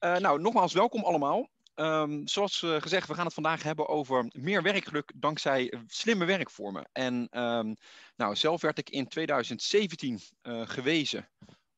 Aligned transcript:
Uh, 0.00 0.16
nou, 0.16 0.40
nogmaals 0.40 0.72
welkom 0.72 1.04
allemaal. 1.04 1.50
Um, 1.74 2.28
zoals 2.28 2.62
uh, 2.62 2.80
gezegd, 2.80 3.08
we 3.08 3.14
gaan 3.14 3.24
het 3.24 3.34
vandaag 3.34 3.62
hebben 3.62 3.88
over 3.88 4.30
meer 4.32 4.62
werkgeluk 4.62 5.12
dankzij 5.16 5.72
slimme 5.86 6.24
werkvormen. 6.24 6.88
En 6.92 7.40
um, 7.42 7.76
nou, 8.16 8.36
zelf 8.36 8.60
werd 8.60 8.78
ik 8.78 8.90
in 8.90 9.08
2017 9.08 10.20
uh, 10.42 10.68
gewezen 10.68 11.28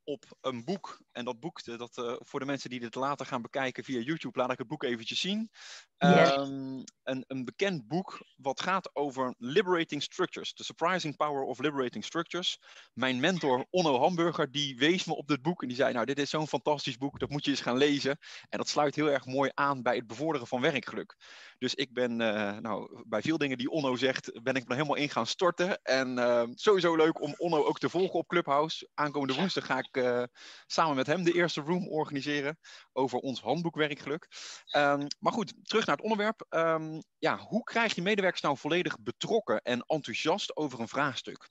op 0.04 0.24
een 0.40 0.64
boek. 0.64 1.00
En 1.18 1.24
dat 1.24 1.40
boek, 1.40 1.64
dat, 1.64 1.96
uh, 1.96 2.14
voor 2.18 2.40
de 2.40 2.46
mensen 2.46 2.70
die 2.70 2.80
dit 2.80 2.94
later 2.94 3.26
gaan 3.26 3.42
bekijken 3.42 3.84
via 3.84 4.00
YouTube, 4.00 4.38
laat 4.38 4.52
ik 4.52 4.58
het 4.58 4.66
boek 4.66 4.82
eventjes 4.82 5.20
zien. 5.20 5.50
Yes. 5.96 6.36
Um, 6.36 6.84
een, 7.02 7.24
een 7.26 7.44
bekend 7.44 7.88
boek 7.88 8.18
wat 8.36 8.60
gaat 8.60 8.90
over 8.92 9.34
liberating 9.38 10.02
structures. 10.02 10.52
The 10.52 10.64
surprising 10.64 11.16
power 11.16 11.42
of 11.42 11.58
liberating 11.58 12.04
structures. 12.04 12.58
Mijn 12.92 13.20
mentor 13.20 13.66
Onno 13.70 13.98
Hamburger, 14.00 14.50
die 14.50 14.76
wees 14.76 15.04
me 15.04 15.16
op 15.16 15.28
dit 15.28 15.42
boek 15.42 15.62
en 15.62 15.68
die 15.68 15.76
zei, 15.76 15.92
nou 15.92 16.06
dit 16.06 16.18
is 16.18 16.30
zo'n 16.30 16.48
fantastisch 16.48 16.96
boek, 16.96 17.18
dat 17.18 17.30
moet 17.30 17.44
je 17.44 17.50
eens 17.50 17.60
gaan 17.60 17.76
lezen. 17.76 18.18
En 18.48 18.58
dat 18.58 18.68
sluit 18.68 18.94
heel 18.94 19.10
erg 19.10 19.26
mooi 19.26 19.50
aan 19.54 19.82
bij 19.82 19.96
het 19.96 20.06
bevorderen 20.06 20.46
van 20.46 20.60
werkgeluk. 20.60 21.16
Dus 21.58 21.74
ik 21.74 21.92
ben, 21.92 22.20
uh, 22.20 22.56
nou, 22.56 23.02
bij 23.06 23.22
veel 23.22 23.38
dingen 23.38 23.58
die 23.58 23.70
Onno 23.70 23.96
zegt, 23.96 24.42
ben 24.42 24.54
ik 24.54 24.68
me 24.68 24.74
helemaal 24.74 24.96
in 24.96 25.10
gaan 25.10 25.26
storten. 25.26 25.82
En 25.82 26.18
uh, 26.18 26.42
sowieso 26.54 26.96
leuk 26.96 27.20
om 27.20 27.34
Onno 27.36 27.64
ook 27.64 27.78
te 27.78 27.88
volgen 27.88 28.18
op 28.18 28.28
Clubhouse. 28.28 28.88
Aankomende 28.94 29.34
woensdag 29.34 29.66
ga 29.66 29.78
ik 29.78 30.26
samen 30.66 30.96
met 30.96 31.06
hem 31.08 31.24
de 31.24 31.32
eerste 31.32 31.60
room 31.60 31.88
organiseren 31.88 32.58
over 32.92 33.18
ons 33.18 33.40
handboek 33.40 33.76
werkgeluk. 33.76 34.28
Um, 34.76 35.06
maar 35.18 35.32
goed, 35.32 35.54
terug 35.62 35.86
naar 35.86 35.96
het 35.96 36.04
onderwerp. 36.04 36.46
Um, 36.48 37.02
ja, 37.18 37.38
hoe 37.38 37.62
krijg 37.62 37.94
je 37.94 38.02
medewerkers 38.02 38.42
nou 38.42 38.56
volledig 38.56 39.00
betrokken 39.00 39.62
en 39.62 39.80
enthousiast 39.86 40.56
over 40.56 40.80
een 40.80 40.88
vraagstuk? 40.88 41.50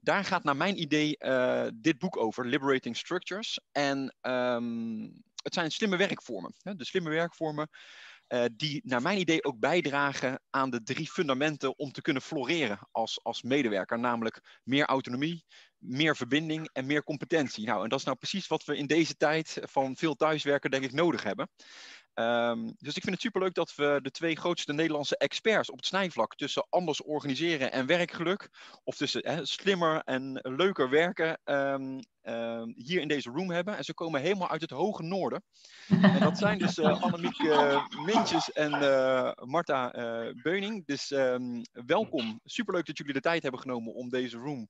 Daar 0.00 0.24
gaat 0.24 0.44
naar 0.44 0.56
mijn 0.56 0.80
idee 0.80 1.16
uh, 1.18 1.66
dit 1.74 1.98
boek 1.98 2.16
over, 2.16 2.46
Liberating 2.46 2.96
Structures. 2.96 3.60
En 3.72 4.16
um, 4.20 5.22
het 5.42 5.54
zijn 5.54 5.70
slimme 5.70 5.96
werkvormen. 5.96 6.54
Hè? 6.62 6.74
De 6.74 6.84
slimme 6.84 7.10
werkvormen 7.10 7.68
uh, 8.28 8.44
die 8.56 8.80
naar 8.84 9.02
mijn 9.02 9.18
idee 9.18 9.44
ook 9.44 9.58
bijdragen 9.58 10.40
aan 10.50 10.70
de 10.70 10.82
drie 10.82 11.10
fundamenten 11.10 11.78
om 11.78 11.92
te 11.92 12.02
kunnen 12.02 12.22
floreren 12.22 12.88
als, 12.90 13.20
als 13.22 13.42
medewerker. 13.42 13.98
Namelijk 13.98 14.60
meer 14.64 14.84
autonomie, 14.84 15.44
meer 15.82 16.16
verbinding 16.16 16.68
en 16.72 16.86
meer 16.86 17.02
competentie. 17.02 17.66
Nou, 17.66 17.82
en 17.82 17.88
dat 17.88 17.98
is 17.98 18.04
nou 18.04 18.16
precies 18.16 18.46
wat 18.46 18.64
we 18.64 18.76
in 18.76 18.86
deze 18.86 19.16
tijd 19.16 19.58
van 19.62 19.96
veel 19.96 20.14
thuiswerken 20.14 20.70
denk 20.70 20.84
ik 20.84 20.92
nodig 20.92 21.22
hebben. 21.22 21.48
Um, 22.14 22.74
dus 22.78 22.96
ik 22.96 23.02
vind 23.02 23.14
het 23.14 23.20
superleuk 23.20 23.54
dat 23.54 23.74
we 23.74 23.98
de 24.02 24.10
twee 24.10 24.36
grootste 24.36 24.72
Nederlandse 24.72 25.16
experts 25.16 25.70
op 25.70 25.76
het 25.76 25.86
snijvlak 25.86 26.34
tussen 26.34 26.66
anders 26.68 27.02
organiseren 27.02 27.72
en 27.72 27.86
werkgeluk, 27.86 28.48
of 28.84 28.96
tussen 28.96 29.28
hè, 29.28 29.46
slimmer 29.46 30.00
en 30.04 30.38
leuker 30.42 30.90
werken, 30.90 31.40
um, 31.44 31.98
um, 32.22 32.72
hier 32.76 33.00
in 33.00 33.08
deze 33.08 33.30
room 33.30 33.50
hebben. 33.50 33.76
En 33.76 33.84
ze 33.84 33.94
komen 33.94 34.20
helemaal 34.20 34.48
uit 34.48 34.60
het 34.60 34.70
hoge 34.70 35.02
noorden. 35.02 35.42
en 35.88 36.20
dat 36.20 36.38
zijn 36.38 36.58
dus 36.58 36.78
uh, 36.78 37.02
Annemiek 37.02 37.38
uh, 37.38 37.86
Mintjes 38.04 38.52
en 38.52 38.82
uh, 38.82 39.32
Marta 39.34 39.90
Beuning. 40.42 40.86
Dus 40.86 41.08
welkom. 41.86 42.40
Superleuk 42.44 42.86
dat 42.86 42.98
jullie 42.98 43.12
de 43.12 43.20
tijd 43.20 43.42
hebben 43.42 43.60
genomen 43.60 43.94
om 43.94 44.08
deze 44.08 44.38
room 44.38 44.68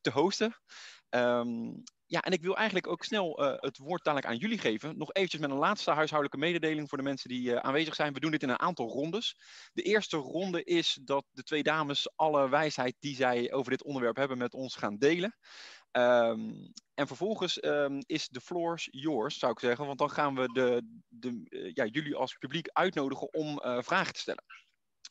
te 0.00 0.10
hosten. 0.12 0.56
Um, 1.10 1.82
ja, 2.06 2.20
en 2.20 2.32
ik 2.32 2.42
wil 2.42 2.56
eigenlijk 2.56 2.86
ook 2.86 3.04
snel 3.04 3.44
uh, 3.44 3.54
het 3.56 3.78
woord 3.78 4.04
dadelijk 4.04 4.32
aan 4.32 4.38
jullie 4.38 4.58
geven. 4.58 4.98
Nog 4.98 5.12
eventjes 5.12 5.40
met 5.40 5.50
een 5.50 5.56
laatste 5.56 5.90
huishoudelijke 5.90 6.46
mededeling 6.46 6.88
voor 6.88 6.98
de 6.98 7.04
mensen 7.04 7.28
die 7.28 7.48
uh, 7.48 7.56
aanwezig 7.56 7.94
zijn. 7.94 8.12
We 8.12 8.20
doen 8.20 8.30
dit 8.30 8.42
in 8.42 8.48
een 8.48 8.60
aantal 8.60 8.88
rondes. 8.88 9.36
De 9.72 9.82
eerste 9.82 10.16
ronde 10.16 10.64
is 10.64 10.98
dat 11.02 11.24
de 11.30 11.42
twee 11.42 11.62
dames 11.62 12.16
alle 12.16 12.48
wijsheid 12.48 12.96
die 12.98 13.14
zij 13.14 13.52
over 13.52 13.70
dit 13.70 13.82
onderwerp 13.82 14.16
hebben 14.16 14.38
met 14.38 14.54
ons 14.54 14.76
gaan 14.76 14.96
delen. 14.96 15.36
Um, 15.92 16.72
en 16.94 17.06
vervolgens 17.06 17.64
um, 17.64 17.98
is 18.06 18.28
de 18.28 18.40
floors 18.40 18.88
yours, 18.90 19.38
zou 19.38 19.52
ik 19.52 19.58
zeggen. 19.58 19.86
Want 19.86 19.98
dan 19.98 20.10
gaan 20.10 20.34
we 20.34 20.52
de, 20.52 21.02
de, 21.08 21.70
ja, 21.74 21.84
jullie 21.84 22.14
als 22.14 22.34
publiek 22.34 22.68
uitnodigen 22.72 23.32
om 23.32 23.60
vragen 23.82 24.12
te 24.12 24.20
stellen. 24.20 24.44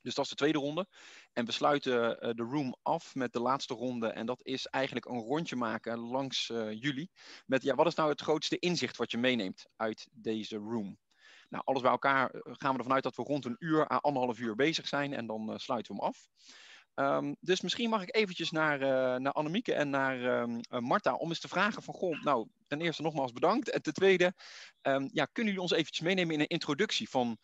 Dus 0.06 0.16
dat 0.16 0.24
is 0.24 0.30
de 0.30 0.36
tweede 0.36 0.58
ronde. 0.58 0.88
En 1.34 1.46
we 1.46 1.52
sluiten 1.52 1.94
uh, 1.94 2.34
de 2.34 2.44
room 2.44 2.76
af 2.82 3.16
met 3.16 3.34
de 3.34 3.40
laatste 3.40 3.74
ronde. 3.74 4.08
En 4.08 4.26
dat 4.26 4.40
is 4.44 4.66
eigenlijk 4.66 5.06
een 5.06 5.20
rondje 5.20 5.56
maken 5.56 5.98
langs 5.98 6.50
uh, 6.50 6.82
jullie. 6.82 7.12
Met 7.46 7.64
ja, 7.64 7.76
wat 7.76 7.88
is 7.88 7.96
nou 7.96 8.10
het 8.10 8.22
grootste 8.22 8.60
inzicht 8.60 8.98
wat 8.98 9.12
je 9.12 9.18
meeneemt 9.18 9.66
uit 9.76 10.08
deze 10.12 10.58
room? 10.58 10.98
Nou, 11.50 11.64
alles 11.66 11.82
bij 11.82 11.92
elkaar 11.92 12.36
uh, 12.36 12.42
gaan 12.44 12.72
we 12.72 12.78
ervan 12.78 12.94
uit 12.94 13.04
dat 13.04 13.16
we 13.16 13.24
rond 13.24 13.46
een 13.46 13.56
uur 13.60 13.92
à 13.92 13.98
anderhalf 13.98 14.40
uur 14.40 14.56
bezig 14.56 14.88
zijn. 14.88 15.14
En 15.14 15.28
dan 15.28 15.60
sluiten 15.60 15.96
we 15.96 16.02
hem 16.02 16.10
af. 16.10 16.28
Um, 16.96 17.36
dus 17.40 17.62
misschien 17.62 17.90
mag 17.90 18.02
ik 18.02 18.16
eventjes 18.16 18.52
naar, 18.52 18.80
naar 19.22 19.32
Annemieke 19.32 19.74
en 19.74 19.90
naar 19.90 20.42
um, 20.42 20.60
Marta 20.70 21.14
om 21.14 21.30
eens 21.30 21.40
te 21.40 21.48
vragen 21.48 21.84
van, 21.84 21.94
goh, 21.94 22.24
nou, 22.24 22.48
ten 22.68 22.82
eerste 22.82 23.02
nogmaals 23.02 23.32
bedankt. 23.32 23.70
En 23.70 23.82
ten 23.82 23.94
tweede, 23.94 24.34
um, 24.82 25.10
ja, 25.14 25.26
kunnen 25.26 25.54
jullie 25.54 25.70
ons 25.70 25.72
eventjes 25.72 26.06
meenemen 26.06 26.34
in 26.34 26.40
een 26.40 26.48
introductie 26.48 27.10
van 27.10 27.38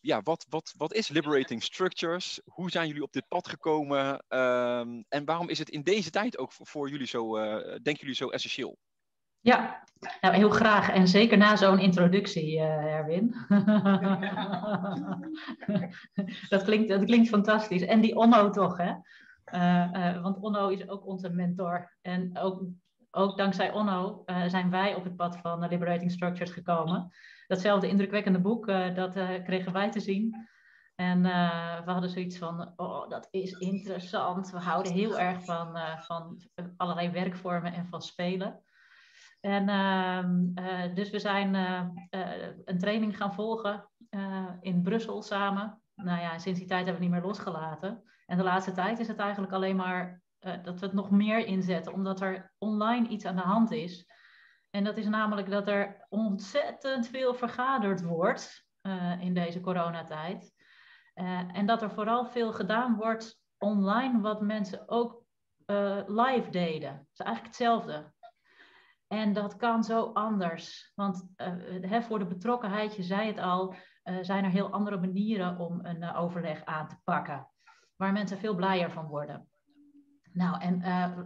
ja, 0.00 0.20
wat, 0.22 0.46
wat, 0.48 0.74
wat 0.76 0.92
is 0.92 1.08
Liberating 1.08 1.62
Structures? 1.62 2.40
Hoe 2.44 2.70
zijn 2.70 2.86
jullie 2.86 3.02
op 3.02 3.12
dit 3.12 3.28
pad 3.28 3.48
gekomen? 3.48 4.24
Um, 4.28 5.04
en 5.08 5.24
waarom 5.24 5.48
is 5.48 5.58
het 5.58 5.68
in 5.68 5.82
deze 5.82 6.10
tijd 6.10 6.38
ook 6.38 6.52
voor, 6.52 6.90
jullie 6.90 7.06
zo, 7.06 7.38
uh, 7.38 7.54
denken 7.62 7.96
jullie 7.96 8.14
zo 8.14 8.28
essentieel? 8.28 8.78
Ja, 9.40 9.84
nou, 10.20 10.34
heel 10.34 10.50
graag. 10.50 10.90
En 10.90 11.08
zeker 11.08 11.38
na 11.38 11.56
zo'n 11.56 11.78
introductie, 11.78 12.56
uh, 12.56 12.94
Erwin. 12.94 13.34
dat, 16.48 16.64
klinkt, 16.64 16.88
dat 16.88 17.04
klinkt 17.04 17.28
fantastisch. 17.28 17.82
En 17.82 18.00
die 18.00 18.16
Onno 18.16 18.50
toch, 18.50 18.76
hè? 18.76 18.92
Uh, 19.54 20.22
want 20.22 20.40
Onno 20.40 20.68
is 20.68 20.88
ook 20.88 21.06
onze 21.06 21.30
mentor. 21.30 21.96
En 22.02 22.38
ook, 22.38 22.62
ook 23.10 23.36
dankzij 23.36 23.72
Onno 23.72 24.24
zijn 24.46 24.70
wij 24.70 24.94
op 24.94 25.04
het 25.04 25.16
pad 25.16 25.36
van 25.36 25.68
Liberating 25.68 26.10
Structures 26.10 26.50
gekomen 26.50 27.12
datzelfde 27.46 27.88
indrukwekkende 27.88 28.40
boek, 28.40 28.68
uh, 28.68 28.94
dat 28.94 29.16
uh, 29.16 29.44
kregen 29.44 29.72
wij 29.72 29.90
te 29.90 30.00
zien. 30.00 30.48
En 30.94 31.24
uh, 31.24 31.84
we 31.84 31.90
hadden 31.90 32.10
zoiets 32.10 32.38
van, 32.38 32.72
oh, 32.76 33.08
dat 33.08 33.28
is 33.30 33.52
interessant. 33.52 34.50
We 34.50 34.58
houden 34.58 34.92
heel 34.92 35.18
erg 35.18 35.44
van, 35.44 35.78
van 35.98 36.38
allerlei 36.76 37.10
werkvormen 37.10 37.72
en 37.72 37.86
van 37.86 38.02
spelen. 38.02 38.60
En 39.40 39.68
ehm, 39.68 40.94
dus 40.94 41.10
we 41.10 41.18
zijn 41.18 41.54
een 42.64 42.78
training 42.78 43.16
gaan 43.16 43.34
volgen 43.34 43.88
in 44.60 44.82
Brussel 44.82 45.22
samen. 45.22 45.80
Nou 45.94 46.20
ja, 46.20 46.38
sinds 46.38 46.58
die 46.58 46.68
tijd 46.68 46.84
hebben 46.84 47.02
we 47.02 47.08
niet 47.08 47.18
meer 47.18 47.26
losgelaten. 47.26 48.02
En 48.26 48.36
de 48.36 48.42
laatste 48.42 48.72
tijd 48.72 48.98
is 48.98 49.08
het 49.08 49.18
eigenlijk 49.18 49.52
alleen 49.52 49.76
maar 49.76 50.22
dat 50.62 50.80
we 50.80 50.86
het 50.86 50.94
nog 50.94 51.10
meer 51.10 51.46
inzetten, 51.46 51.92
omdat 51.92 52.20
er 52.20 52.52
online 52.58 53.08
iets 53.08 53.24
aan 53.24 53.36
de 53.36 53.42
hand 53.42 53.70
is. 53.70 54.06
En 54.76 54.84
dat 54.84 54.96
is 54.96 55.06
namelijk 55.06 55.50
dat 55.50 55.68
er 55.68 56.06
ontzettend 56.08 57.08
veel 57.08 57.34
vergaderd 57.34 58.02
wordt 58.02 58.66
uh, 58.82 59.20
in 59.20 59.34
deze 59.34 59.60
coronatijd. 59.60 60.54
Uh, 61.14 61.56
en 61.56 61.66
dat 61.66 61.82
er 61.82 61.90
vooral 61.90 62.26
veel 62.26 62.52
gedaan 62.52 62.96
wordt 62.96 63.40
online, 63.58 64.20
wat 64.20 64.40
mensen 64.40 64.88
ook 64.88 65.24
uh, 65.66 66.00
live 66.06 66.50
deden. 66.50 66.90
Dat 66.90 67.06
is 67.12 67.24
eigenlijk 67.24 67.46
hetzelfde. 67.46 68.12
En 69.06 69.32
dat 69.32 69.56
kan 69.56 69.84
zo 69.84 70.10
anders. 70.12 70.92
Want 70.94 71.28
hè, 71.80 72.02
voor 72.02 72.18
de 72.18 72.26
betrokkenheid, 72.26 72.96
je 72.96 73.02
zei 73.02 73.26
het 73.26 73.38
al, 73.38 73.74
zijn 74.20 74.44
er 74.44 74.50
heel 74.50 74.70
andere 74.70 74.98
manieren 74.98 75.58
om 75.58 75.84
een 75.84 76.14
overleg 76.14 76.64
aan 76.64 76.88
te 76.88 76.96
pakken. 77.04 77.50
Waar 77.96 78.12
mensen 78.12 78.38
veel 78.38 78.54
blijer 78.54 78.90
van 78.90 79.06
worden. 79.06 79.48
Nou, 80.36 80.60
en 80.60 80.80
uh, 80.80 81.18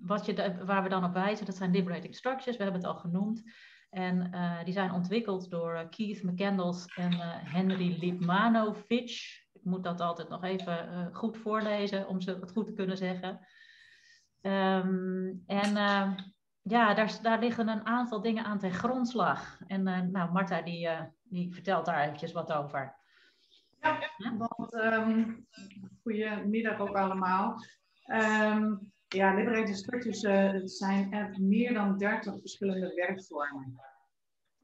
wat 0.00 0.26
je 0.26 0.64
waar 0.64 0.82
we 0.82 0.88
dan 0.88 1.04
op 1.04 1.12
wijzen, 1.12 1.46
dat 1.46 1.56
zijn 1.56 1.70
liberating 1.70 2.14
structures, 2.14 2.56
we 2.56 2.62
hebben 2.62 2.80
het 2.80 2.90
al 2.90 2.98
genoemd. 2.98 3.42
En 3.90 4.30
uh, 4.34 4.64
die 4.64 4.72
zijn 4.72 4.92
ontwikkeld 4.92 5.50
door 5.50 5.74
uh, 5.74 5.80
Keith 5.90 6.22
McCandles 6.22 6.86
en 6.94 7.12
Henry 7.44 7.96
Lipmanovic. 8.00 9.42
Ik 9.52 9.64
moet 9.64 9.84
dat 9.84 10.00
altijd 10.00 10.28
nog 10.28 10.44
even 10.44 11.10
goed 11.12 11.36
voorlezen 11.36 12.08
om 12.08 12.20
ze 12.20 12.38
het 12.40 12.52
goed 12.52 12.66
te 12.66 12.72
kunnen 12.72 12.96
zeggen. 12.96 13.46
Um, 14.40 15.42
en 15.46 15.74
ja, 16.62 16.94
daar, 16.94 17.18
daar 17.22 17.38
liggen 17.38 17.68
een 17.68 17.86
aantal 17.86 18.20
dingen 18.20 18.44
aan 18.44 18.58
ten 18.58 18.72
grondslag. 18.72 19.58
En 19.66 19.82
nou, 19.82 20.32
Marta 20.32 20.62
die, 20.62 20.88
die 21.22 21.54
vertelt 21.54 21.86
daar 21.86 22.02
eventjes 22.02 22.32
wat 22.32 22.52
over. 22.52 22.94
Ja, 23.80 23.98
want 24.36 24.74
um, 24.74 25.46
goedemiddag 26.02 26.78
ook 26.78 26.96
allemaal. 26.96 27.56
Um, 28.06 28.92
ja, 29.08 29.34
liberated 29.34 29.76
structures 29.76 30.22
uh, 30.22 30.60
zijn 30.64 31.12
er 31.12 31.36
meer 31.40 31.74
dan 31.74 31.98
30 31.98 32.40
verschillende 32.40 32.94
werkvormen. 32.94 33.80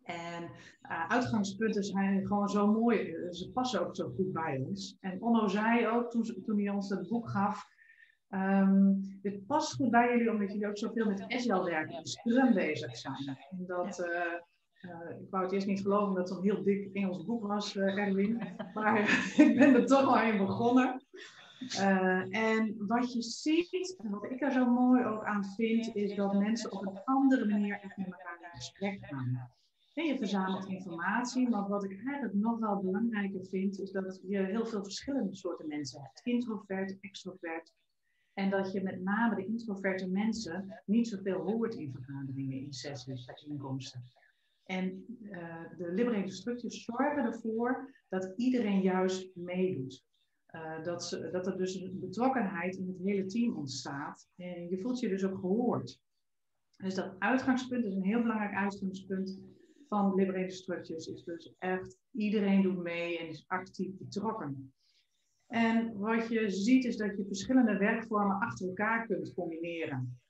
En 0.02 0.42
uh, 0.42 1.08
uitgangspunten 1.08 1.84
zijn 1.84 2.26
gewoon 2.26 2.48
zo 2.48 2.66
mooi, 2.66 3.14
ze 3.30 3.50
passen 3.52 3.86
ook 3.86 3.96
zo 3.96 4.12
goed 4.16 4.32
bij 4.32 4.64
ons. 4.66 4.96
En 5.00 5.22
Onno 5.22 5.48
zei 5.48 5.88
ook 5.88 6.10
toen, 6.10 6.42
toen 6.44 6.58
hij 6.58 6.68
ons 6.68 6.88
dat 6.88 7.08
boek 7.08 7.28
gaf, 7.28 7.64
um, 8.28 9.00
dit 9.22 9.46
past 9.46 9.74
goed 9.74 9.90
bij 9.90 10.10
jullie 10.10 10.30
omdat 10.30 10.52
jullie 10.52 10.68
ook 10.68 10.78
zoveel 10.78 11.06
met 11.06 11.22
agile 11.22 11.64
werken 11.64 11.96
en 11.96 12.06
Scrum 12.06 12.54
bezig 12.54 12.96
zijn. 12.96 13.38
En 13.50 13.66
dat, 13.66 13.98
uh, 13.98 14.06
uh, 14.90 15.20
ik 15.20 15.30
wou 15.30 15.44
het 15.44 15.52
eerst 15.52 15.66
niet 15.66 15.80
geloven 15.80 16.14
dat 16.14 16.28
het 16.28 16.38
een 16.38 16.44
heel 16.44 16.62
dik 16.62 16.90
Engels 16.92 17.24
boek 17.24 17.46
was, 17.46 17.76
Erwin. 17.76 18.42
Maar 18.74 18.98
ik 19.46 19.56
ben 19.58 19.74
er 19.74 19.86
toch 19.86 20.06
al 20.06 20.32
in 20.32 20.38
begonnen. 20.38 21.04
Uh, 21.60 22.36
en 22.36 22.86
wat 22.86 23.12
je 23.12 23.22
ziet, 23.22 23.96
en 23.98 24.10
wat 24.10 24.30
ik 24.30 24.40
er 24.40 24.52
zo 24.52 24.70
mooi 24.70 25.04
ook 25.04 25.24
aan 25.24 25.44
vind, 25.44 25.94
is 25.94 26.14
dat 26.14 26.38
mensen 26.38 26.72
op 26.72 26.86
een 26.86 27.04
andere 27.04 27.46
manier 27.46 27.80
echt 27.80 27.96
met 27.96 28.06
elkaar 28.06 28.38
in 28.42 28.48
gesprek 28.50 29.06
gaan. 29.06 29.50
En 29.94 30.04
je 30.04 30.18
verzamelt 30.18 30.68
informatie, 30.68 31.48
maar 31.48 31.68
wat 31.68 31.84
ik 31.84 31.90
eigenlijk 31.90 32.34
nog 32.34 32.58
wel 32.58 32.80
belangrijker 32.80 33.46
vind, 33.46 33.80
is 33.80 33.90
dat 33.90 34.20
je 34.28 34.38
heel 34.38 34.66
veel 34.66 34.82
verschillende 34.82 35.34
soorten 35.34 35.68
mensen 35.68 36.00
hebt. 36.02 36.20
Introvert, 36.24 36.98
extrovert. 37.00 37.72
En 38.32 38.50
dat 38.50 38.72
je 38.72 38.82
met 38.82 39.02
name 39.02 39.34
de 39.34 39.46
introverte 39.46 40.08
mensen 40.08 40.82
niet 40.86 41.08
zoveel 41.08 41.40
hoort 41.40 41.74
in 41.74 41.92
vergaderingen, 41.92 42.60
in 42.60 42.72
sessies, 42.72 43.24
bijeenkomsten. 43.24 44.02
En 44.64 45.04
uh, 45.22 45.62
de 45.76 45.92
liberating 45.92 46.32
structures 46.32 46.84
zorgen 46.84 47.24
ervoor 47.24 47.94
dat 48.08 48.32
iedereen 48.36 48.80
juist 48.80 49.36
meedoet. 49.36 50.08
Uh, 50.52 50.84
dat, 50.84 51.20
dat 51.32 51.46
er 51.46 51.56
dus 51.56 51.74
een 51.74 52.00
betrokkenheid 52.00 52.76
in 52.76 52.86
het 52.86 52.98
hele 52.98 53.24
team 53.24 53.56
ontstaat. 53.56 54.28
En 54.36 54.68
je 54.68 54.80
voelt 54.80 55.00
je 55.00 55.08
dus 55.08 55.24
ook 55.24 55.38
gehoord. 55.38 56.00
Dus 56.76 56.94
dat 56.94 57.14
uitgangspunt 57.18 57.84
is 57.84 57.94
een 57.94 58.04
heel 58.04 58.22
belangrijk 58.22 58.54
uitgangspunt 58.54 59.40
van 59.88 60.14
liberating 60.14 60.52
structures. 60.52 61.06
Is 61.06 61.24
dus 61.24 61.54
echt 61.58 61.98
iedereen 62.12 62.62
doet 62.62 62.82
mee 62.82 63.18
en 63.18 63.28
is 63.28 63.44
actief 63.46 63.96
betrokken. 63.98 64.72
En 65.46 65.98
wat 65.98 66.28
je 66.28 66.50
ziet 66.50 66.84
is 66.84 66.96
dat 66.96 67.16
je 67.16 67.26
verschillende 67.26 67.76
werkvormen 67.76 68.38
achter 68.38 68.66
elkaar 68.66 69.06
kunt 69.06 69.34
combineren. 69.34 70.20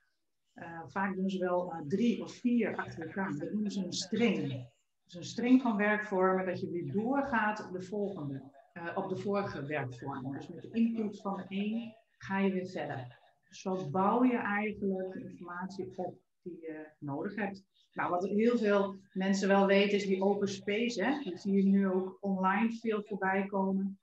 Uh, 0.55 0.83
vaak 0.87 1.17
doen 1.17 1.31
ze 1.31 1.39
wel 1.39 1.73
uh, 1.73 1.81
drie 1.87 2.23
of 2.23 2.33
vier 2.33 2.77
achter 2.77 3.07
elkaar. 3.07 3.37
Dat 3.39 3.53
noemen 3.53 3.71
ze 3.71 3.85
een 3.85 3.93
string. 3.93 4.69
Dus 5.05 5.15
een 5.15 5.25
string 5.25 5.63
van 5.63 5.77
werkvormen 5.77 6.47
dat 6.47 6.61
je 6.61 6.71
weer 6.71 6.93
doorgaat 6.93 7.67
op 7.67 7.73
de 7.73 7.83
volgende, 7.83 8.43
uh, 8.75 8.97
op 8.97 9.09
de 9.09 9.17
vorige 9.17 9.67
werkvorm. 9.67 10.33
Dus 10.33 10.49
met 10.49 10.63
de 10.63 10.71
input 10.71 11.21
van 11.21 11.37
de 11.37 11.45
een 11.49 11.95
ga 12.19 12.39
je 12.39 12.53
weer 12.53 12.67
verder. 12.67 13.19
Zo 13.51 13.91
bouw 13.91 14.25
je 14.25 14.37
eigenlijk 14.37 15.15
informatie 15.15 15.93
op 15.97 16.19
die 16.43 16.61
je 16.61 16.87
nodig 16.99 17.35
hebt. 17.35 17.65
Nou, 17.93 18.11
wat 18.11 18.29
heel 18.29 18.59
veel 18.59 18.97
mensen 19.13 19.49
wel 19.49 19.67
weten 19.67 19.97
is 19.97 20.07
die 20.07 20.23
open 20.23 20.49
space. 20.49 21.05
Hè? 21.05 21.19
Die 21.19 21.37
zie 21.37 21.53
je 21.53 21.63
nu 21.63 21.89
ook 21.89 22.19
online 22.21 22.73
veel 22.73 23.03
voorbij 23.03 23.47
komen. 23.47 23.99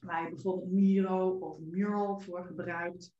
Waar 0.00 0.22
je 0.22 0.30
bijvoorbeeld 0.30 0.72
Miro 0.72 1.28
of 1.30 1.58
Mural 1.58 2.18
voor 2.18 2.44
gebruikt. 2.44 3.14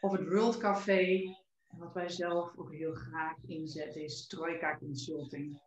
Of 0.00 0.12
het 0.12 0.28
World 0.28 0.56
Café. 0.56 1.34
En 1.68 1.78
wat 1.78 1.94
wij 1.94 2.08
zelf 2.08 2.56
ook 2.56 2.72
heel 2.72 2.94
graag 2.94 3.36
inzetten 3.46 4.02
is 4.02 4.26
Troika 4.26 4.78
Consulting. 4.78 5.62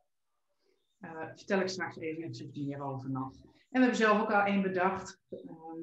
Uh, 1.00 1.28
vertel 1.36 1.60
ik 1.60 1.68
straks 1.68 1.98
even 1.98 2.24
iets 2.24 2.44
meer 2.54 2.82
over 2.82 3.10
nog. 3.10 3.34
En 3.74 3.80
we 3.80 3.88
hebben 3.88 4.06
zelf 4.06 4.22
ook 4.22 4.32
al 4.32 4.46
één 4.46 4.62
bedacht. 4.62 5.22
Uh, 5.30 5.40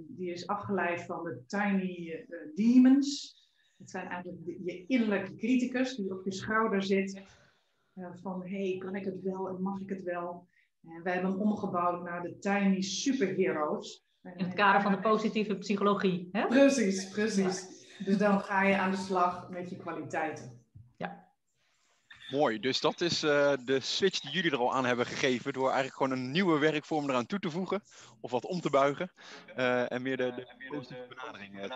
die 0.08 0.32
is 0.32 0.46
afgeleid 0.46 1.02
van 1.02 1.25
de 1.25 1.42
Tiny 1.46 2.26
uh, 2.28 2.54
Demons. 2.54 3.38
Het 3.78 3.90
zijn 3.90 4.06
eigenlijk 4.06 4.44
de, 4.44 4.62
je 4.64 4.87
innerlijke 4.87 5.34
criticus 5.34 5.96
die 5.96 6.12
op 6.12 6.25
je 6.25 6.32
schouder 6.32 6.82
zit. 6.82 7.22
van, 8.22 8.42
hé, 8.42 8.69
hey, 8.69 8.78
kan 8.78 8.94
ik 8.94 9.04
het 9.04 9.22
wel 9.22 9.48
en 9.48 9.62
mag 9.62 9.81
ik 9.81 9.88
het 9.88 10.02
wel? 10.02 10.48
En 10.82 11.02
wij 11.02 11.12
hebben 11.12 11.31
hem 11.31 11.40
omgebouwd 11.40 12.02
naar 12.02 12.22
de 12.22 12.38
Tiny 12.38 12.81
Superheroes. 12.81 14.04
In 14.22 14.44
het 14.44 14.54
kader 14.54 14.82
van 14.82 14.92
de 14.92 15.00
positieve 15.00 15.58
psychologie. 15.58 16.28
Hè? 16.32 16.46
Precies, 16.46 17.08
precies. 17.08 17.87
Dus 18.04 18.19
dan 18.19 18.40
ga 18.40 18.62
je 18.62 18.76
aan 18.76 18.90
de 18.90 18.96
slag 18.96 19.48
met 19.48 19.70
je 19.70 19.76
kwaliteiten. 19.76 20.60
Mooi, 22.31 22.61
dus 22.61 22.81
dat 22.81 23.00
is 23.00 23.25
uh, 23.25 23.53
de 23.65 23.81
switch 23.81 24.21
die 24.21 24.31
jullie 24.31 24.50
er 24.50 24.59
al 24.59 24.75
aan 24.75 24.85
hebben 24.85 25.06
gegeven. 25.06 25.53
Door 25.53 25.67
eigenlijk 25.67 25.97
gewoon 25.97 26.12
een 26.12 26.31
nieuwe 26.31 26.59
werkvorm 26.59 27.09
eraan 27.11 27.27
toe 27.27 27.38
te 27.38 27.50
voegen. 27.50 27.82
Of 28.21 28.31
wat 28.31 28.44
om 28.44 28.61
te 28.61 28.71
buigen. 28.71 29.12
Uh, 29.56 29.93
en 29.93 30.03
meer 30.03 30.17
de, 30.17 30.32
de 30.37 30.67
positieve 30.69 31.06
benadering 31.09 31.73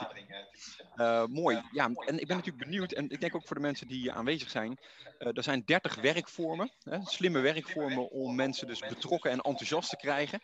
uh, 0.97 1.25
Mooi, 1.27 1.63
ja. 1.73 1.85
En 1.85 2.21
ik 2.21 2.27
ben 2.27 2.37
natuurlijk 2.37 2.65
benieuwd. 2.65 2.93
En 2.93 3.11
ik 3.11 3.21
denk 3.21 3.35
ook 3.35 3.47
voor 3.47 3.57
de 3.57 3.63
mensen 3.63 3.87
die 3.87 4.13
aanwezig 4.13 4.51
zijn. 4.51 4.79
er 5.19 5.43
zijn 5.43 5.63
30 5.65 5.95
werkvormen. 5.95 6.71
Slimme 7.05 7.41
werkvormen 7.41 8.11
om 8.11 8.35
mensen 8.35 8.67
dus 8.67 8.81
betrokken 8.81 9.31
en 9.31 9.41
enthousiast 9.41 9.91
te 9.91 9.97
krijgen. 9.97 10.41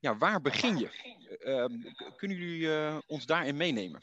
Ja, 0.00 0.16
waar 0.16 0.40
begin 0.40 0.78
je? 0.78 0.88
kunnen 2.16 2.36
jullie 2.36 3.02
ons 3.06 3.26
daarin 3.26 3.56
meenemen? 3.56 4.02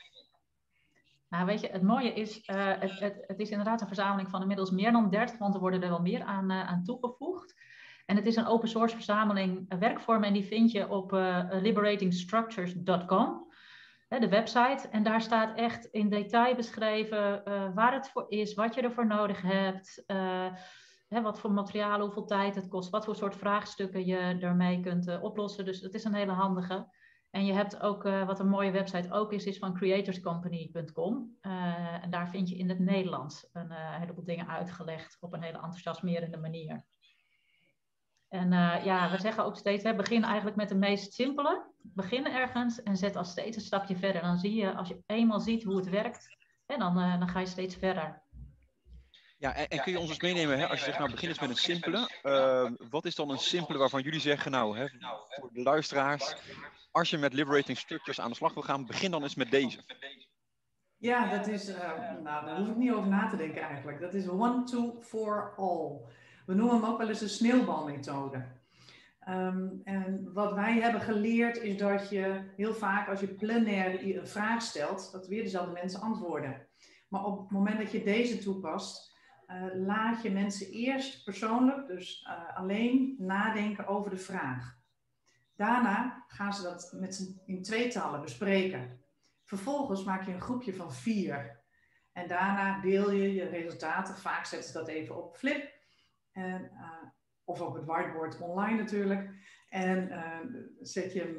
Nou, 1.32 1.46
weet 1.46 1.62
je, 1.62 1.68
het 1.68 1.82
mooie 1.82 2.14
is, 2.14 2.50
uh, 2.50 2.72
het, 2.80 3.00
het, 3.00 3.24
het, 3.28 3.40
is 3.40 3.50
inderdaad 3.50 3.82
een 3.82 3.88
verzameling 3.88 4.30
van 4.30 4.42
inmiddels 4.42 4.72
meer 4.72 4.92
dan 4.92 5.10
30, 5.10 5.38
want 5.38 5.54
er 5.54 5.60
worden 5.60 5.84
er 5.84 5.90
wel 5.90 6.02
meer 6.02 6.24
aan, 6.24 6.52
uh, 6.52 6.68
aan 6.68 6.84
toegevoegd. 6.84 7.56
En 8.06 8.16
het 8.16 8.26
is 8.26 8.36
een 8.36 8.48
open 8.48 8.68
source 8.68 8.96
verzameling 8.96 9.74
uh, 9.74 9.80
werkvormen 9.80 10.28
en 10.28 10.34
die 10.34 10.44
vind 10.44 10.72
je 10.72 10.90
op 10.90 11.12
liberatingstructures.com, 11.52 13.54
de 14.08 14.30
website. 14.30 14.88
En 14.90 15.04
daar 15.04 15.22
staat 15.22 15.58
echt 15.58 15.86
in 15.86 16.10
detail 16.10 16.56
beschreven 16.56 17.44
waar 17.76 17.94
het 17.94 18.10
voor 18.10 18.26
is, 18.28 18.54
wat 18.54 18.76
je 18.76 18.82
ervoor 18.82 19.08
nodig 19.08 19.42
hebt, 19.42 20.04
hè, 21.08 21.22
wat 21.22 21.40
voor 21.40 21.52
materialen, 21.52 22.06
hoeveel 22.06 22.26
tijd 22.26 22.56
het 22.56 22.68
kost, 22.68 22.90
wat 22.90 23.06
voor 23.06 23.16
soort 23.16 23.36
vraagstukken 23.36 24.06
je 24.06 24.38
ermee 24.40 24.80
kunt 24.80 25.20
oplossen. 25.22 25.66
Dus 25.66 25.82
het 25.82 25.94
is 25.94 26.04
een 26.04 26.14
hele 26.14 26.32
handige. 26.32 26.88
En 27.32 27.46
je 27.46 27.54
hebt 27.54 27.82
ook, 27.82 28.06
uh, 28.06 28.26
wat 28.26 28.40
een 28.40 28.50
mooie 28.50 28.72
website 28.72 29.12
ook 29.12 29.34
is, 29.34 29.46
is 29.46 29.58
van 29.58 29.74
creatorscompany.com. 29.74 31.38
Uh, 31.42 32.04
en 32.04 32.10
daar 32.10 32.30
vind 32.30 32.50
je 32.50 32.58
in 32.58 32.70
het 32.70 32.80
Nederlands 32.80 33.48
een 33.54 33.72
uh, 33.72 33.96
heleboel 33.96 34.24
dingen 34.24 34.48
uitgelegd 34.48 35.18
op 35.20 35.34
een 35.34 35.42
hele 35.42 35.58
enthousiasmerende 35.58 36.38
manier. 36.38 36.84
En 38.28 38.52
ja, 38.84 39.12
we 39.12 39.20
zeggen 39.20 39.44
ook 39.46 39.56
steeds, 39.56 39.84
hè, 39.84 39.96
begin 39.96 40.24
eigenlijk 40.24 40.56
met 40.56 40.70
de 40.70 40.76
meest 40.76 41.14
simpele. 41.14 41.72
Begin 41.82 42.26
ergens 42.26 42.84
en 42.84 42.98
zet 42.98 43.16
al 43.16 43.24
steeds 43.24 43.56
een 43.56 43.62
stapje 43.62 43.96
verder. 43.96 44.22
Dan 44.22 44.38
zie 44.38 44.56
je, 44.56 44.74
als 44.74 44.88
je 44.88 45.04
eenmaal 45.06 45.40
ziet 45.40 45.64
hoe 45.64 45.76
het 45.76 45.90
werkt, 45.90 46.38
en 46.66 46.80
dan, 46.80 46.96
dan 46.96 47.28
ga 47.28 47.40
je 47.40 47.46
steeds 47.46 47.76
verder. 47.76 48.21
Ja, 49.42 49.56
en, 49.56 49.68
en 49.68 49.82
kun 49.82 49.92
je 49.92 50.00
ons 50.00 50.10
eens 50.10 50.20
meenemen, 50.20 50.60
hè, 50.60 50.68
als 50.68 50.80
je 50.80 50.86
zegt, 50.86 50.98
nou 50.98 51.12
begin 51.12 51.30
eens 51.30 51.40
met 51.40 51.50
een 51.50 51.56
simpele. 51.56 52.10
Uh, 52.24 52.72
wat 52.90 53.06
is 53.06 53.16
dan 53.16 53.30
een 53.30 53.38
simpele 53.38 53.78
waarvan 53.78 54.02
jullie 54.02 54.20
zeggen, 54.20 54.52
nou, 54.52 54.78
hè, 54.78 54.88
voor 55.30 55.50
de 55.54 55.62
luisteraars, 55.62 56.36
als 56.92 57.10
je 57.10 57.18
met 57.18 57.34
liberating 57.34 57.78
structures 57.78 58.20
aan 58.20 58.30
de 58.30 58.36
slag 58.36 58.54
wil 58.54 58.64
gaan, 58.64 58.86
begin 58.86 59.12
dan 59.12 59.24
eens 59.24 59.36
met 59.36 59.52
deze. 59.52 59.80
Ja, 60.98 61.30
dat 61.30 61.48
is, 61.48 61.70
uh, 61.70 61.78
nou, 62.24 62.46
daar 62.46 62.58
hoef 62.58 62.68
ik 62.68 62.76
niet 62.76 62.92
over 62.92 63.10
na 63.10 63.30
te 63.30 63.38
denken 63.38 63.62
eigenlijk. 63.62 64.00
Dat 64.00 64.14
is 64.14 64.28
one, 64.28 64.64
two, 64.64 64.98
for 65.02 65.54
all. 65.58 66.00
We 66.46 66.54
noemen 66.54 66.76
hem 66.76 66.86
ook 66.86 66.98
wel 66.98 67.10
eens 67.10 67.20
de 67.20 67.28
sneeuwbalmethode. 67.28 68.46
Um, 69.30 69.82
en 69.84 70.34
wat 70.34 70.54
wij 70.54 70.80
hebben 70.80 71.02
geleerd 71.02 71.58
is 71.58 71.78
dat 71.78 72.10
je 72.10 72.52
heel 72.56 72.74
vaak 72.74 73.10
als 73.10 73.20
je 73.20 73.28
plenair 73.28 74.18
een 74.18 74.28
vraag 74.28 74.62
stelt, 74.62 75.12
dat 75.12 75.28
weer 75.28 75.44
dezelfde 75.44 75.72
mensen 75.72 76.02
antwoorden. 76.02 76.68
Maar 77.08 77.26
op 77.26 77.40
het 77.40 77.52
moment 77.52 77.78
dat 77.78 77.92
je 77.92 78.04
deze 78.04 78.38
toepast, 78.38 79.11
laat 79.74 80.22
je 80.22 80.32
mensen 80.32 80.72
eerst 80.72 81.24
persoonlijk, 81.24 81.88
dus 81.88 82.28
uh, 82.28 82.58
alleen, 82.58 83.16
nadenken 83.18 83.88
over 83.88 84.10
de 84.10 84.18
vraag. 84.18 84.80
Daarna 85.56 86.26
gaan 86.28 86.54
ze 86.54 86.64
dat 86.64 86.94
met 87.00 87.40
in 87.46 87.64
tweetallen 87.64 88.22
bespreken. 88.22 89.00
Vervolgens 89.44 90.04
maak 90.04 90.26
je 90.26 90.34
een 90.34 90.42
groepje 90.42 90.74
van 90.74 90.94
vier. 90.94 91.60
En 92.12 92.28
daarna 92.28 92.82
deel 92.82 93.12
je 93.12 93.34
je 93.34 93.46
resultaten. 93.46 94.16
Vaak 94.16 94.46
zetten 94.46 94.72
ze 94.72 94.78
dat 94.78 94.88
even 94.88 95.24
op 95.24 95.38
Flip. 95.38 95.72
En, 96.32 96.72
uh, 96.74 96.88
of 97.44 97.62
op 97.62 97.74
het 97.74 97.86
whiteboard 97.86 98.40
online 98.40 98.78
natuurlijk. 98.78 99.30
En 99.70 100.10
zet 100.80 101.14
je 101.14 101.20
hem, 101.20 101.36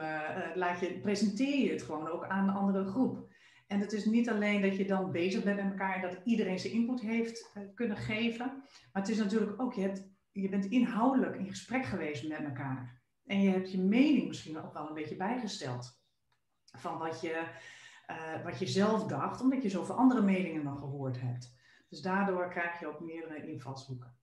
laat 0.54 0.80
je, 0.80 1.00
presenteer 1.00 1.64
je 1.64 1.70
het 1.70 1.82
gewoon 1.82 2.08
ook 2.08 2.26
aan 2.26 2.46
de 2.46 2.52
andere 2.52 2.84
groep. 2.84 3.31
En 3.72 3.80
het 3.80 3.92
is 3.92 4.04
niet 4.04 4.28
alleen 4.30 4.62
dat 4.62 4.76
je 4.76 4.84
dan 4.84 5.12
bezig 5.12 5.44
bent 5.44 5.56
met 5.56 5.70
elkaar 5.70 5.94
en 5.94 6.02
dat 6.02 6.20
iedereen 6.24 6.58
zijn 6.58 6.72
input 6.72 7.00
heeft 7.00 7.50
uh, 7.54 7.62
kunnen 7.74 7.96
geven. 7.96 8.46
Maar 8.92 9.02
het 9.02 9.08
is 9.08 9.18
natuurlijk 9.18 9.60
ook, 9.60 9.74
je, 9.74 9.80
hebt, 9.80 10.08
je 10.32 10.48
bent 10.48 10.64
inhoudelijk 10.64 11.36
in 11.36 11.48
gesprek 11.48 11.84
geweest 11.84 12.28
met 12.28 12.44
elkaar. 12.44 13.02
En 13.26 13.42
je 13.42 13.50
hebt 13.50 13.72
je 13.72 13.78
mening 13.78 14.28
misschien 14.28 14.62
ook 14.62 14.72
wel 14.72 14.88
een 14.88 14.94
beetje 14.94 15.16
bijgesteld. 15.16 16.00
Van 16.76 16.98
wat 16.98 17.20
je, 17.20 17.44
uh, 18.10 18.44
wat 18.44 18.58
je 18.58 18.66
zelf 18.66 19.06
dacht, 19.06 19.40
omdat 19.40 19.62
je 19.62 19.68
zoveel 19.68 19.94
andere 19.94 20.22
meningen 20.22 20.64
dan 20.64 20.78
gehoord 20.78 21.20
hebt. 21.20 21.54
Dus 21.88 22.00
daardoor 22.00 22.48
krijg 22.48 22.80
je 22.80 22.86
ook 22.86 23.00
meerdere 23.00 23.46
invalshoeken. 23.46 24.16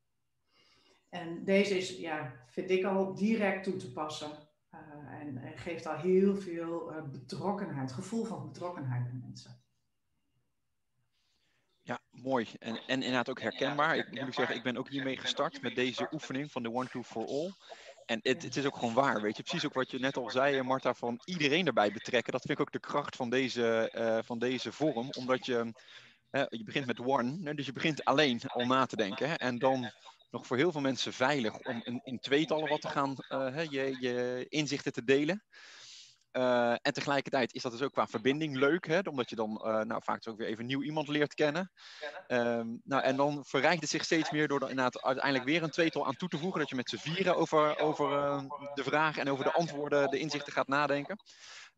En 1.10 1.44
deze 1.44 1.78
is, 1.78 1.98
ja, 1.98 2.34
vind 2.48 2.70
ik 2.70 2.84
al 2.86 3.16
direct 3.16 3.64
toe 3.64 3.76
te 3.76 3.92
passen 3.92 4.32
en, 5.20 5.38
en, 5.38 5.58
geeft 5.58 5.86
al 5.86 5.98
heel 5.98 6.36
veel 6.36 6.92
uh, 6.92 7.04
betrokkenheid, 7.04 7.92
gevoel 7.92 8.26
van 8.26 8.52
betrokkenheid 8.52 9.04
bij 9.04 9.20
mensen. 9.22 9.62
Ja, 11.82 12.00
mooi. 12.10 12.48
En, 12.60 12.76
en 12.76 12.84
inderdaad 12.88 13.30
ook 13.30 13.42
herkenbaar. 13.42 13.98
Ik 13.98 14.24
moet 14.26 14.34
zeggen, 14.34 14.56
ik 14.56 14.64
ben 14.64 14.78
ook 14.78 14.90
hiermee 14.90 15.18
gestart 15.18 15.62
met 15.62 15.76
deze 15.76 16.08
oefening 16.12 16.52
van 16.52 16.64
de 16.64 16.72
One 16.72 16.88
Two 16.88 17.04
for 17.04 17.28
All. 17.28 17.54
En 18.06 18.20
het, 18.22 18.44
het, 18.44 18.56
is 18.56 18.66
ook 18.66 18.78
gewoon 18.78 18.94
waar, 18.94 19.22
weet 19.22 19.38
je. 19.38 19.44
Precies 19.44 19.66
ook 19.66 19.74
wat 19.74 19.92
je 19.92 20.00
net 20.00 20.18
al 20.18 20.30
zei, 20.30 20.62
Marta, 20.62 20.94
van 20.94 21.22
iedereen 21.26 21.68
erbij 21.68 21.92
betrekken. 21.92 22.32
Dat 22.32 22.42
vind 22.42 22.60
ik 22.60 22.66
ook 22.66 22.72
de 22.72 22.80
kracht 22.80 23.16
van 23.16 23.30
deze, 23.30 23.92
uh, 23.96 24.18
van 24.24 24.40
deze 24.40 24.72
vorm. 24.72 25.10
Omdat 25.18 25.46
je, 25.46 25.74
je 26.32 26.64
begint 26.64 26.86
met 26.86 27.00
one, 27.00 27.54
dus 27.54 27.66
je 27.66 27.74
begint 27.74 28.06
alleen 28.06 28.42
al 28.48 28.66
na 28.66 28.86
te 28.86 28.96
denken. 28.96 29.38
En 29.38 29.58
dan 29.58 29.92
nog 30.30 30.48
voor 30.48 30.58
heel 30.58 30.72
veel 30.72 30.82
mensen 30.82 31.14
veilig 31.14 31.58
om 31.58 31.82
in, 31.84 32.02
in 32.04 32.20
tweetallen 32.20 32.70
wat 32.70 32.82
te 32.82 32.88
gaan, 32.88 33.16
uh, 33.30 33.66
je, 33.66 33.98
je, 34.00 34.46
inzichten 34.50 34.92
te 34.92 35.04
delen. 35.04 35.44
Uh, 36.32 36.72
en 36.72 36.94
tegelijkertijd 36.94 37.54
is 37.54 37.62
dat 37.62 37.72
dus 37.72 37.82
ook 37.82 37.92
qua 37.92 38.08
verbinding 38.08 38.56
leuk, 38.56 38.88
hè? 38.88 39.00
omdat 39.10 39.30
je 39.30 39.36
dan 39.36 39.62
uh, 39.66 39.82
nou, 39.82 40.02
vaak 40.04 40.28
ook 40.28 40.38
weer 40.38 40.48
even 40.48 40.66
nieuw 40.66 40.82
iemand 40.82 41.08
leert 41.08 41.34
kennen. 41.34 41.72
Um, 42.28 42.82
nou, 42.84 43.04
en 43.04 43.16
dan 43.16 43.46
verrijkt 43.46 43.82
het 43.82 43.90
zich 43.90 44.04
steeds 44.04 44.32
meer 44.32 44.48
door 44.48 44.62
er 44.62 44.92
uiteindelijk 44.92 45.46
weer 45.46 45.64
een 45.64 45.70
tweetal 45.70 46.06
aan 46.06 46.16
toe 46.16 46.30
te 46.30 46.38
voegen, 46.38 46.60
dat 46.60 46.70
je 46.70 46.76
met 46.76 46.90
z'n 46.90 46.98
vieren 46.98 47.36
over, 47.36 47.80
over 47.80 48.10
de 48.74 48.84
vraag 48.84 49.18
en 49.18 49.30
over 49.30 49.44
de 49.44 49.54
antwoorden, 49.54 50.10
de 50.10 50.20
inzichten 50.20 50.54
gaat 50.54 50.68
nadenken. 50.68 51.20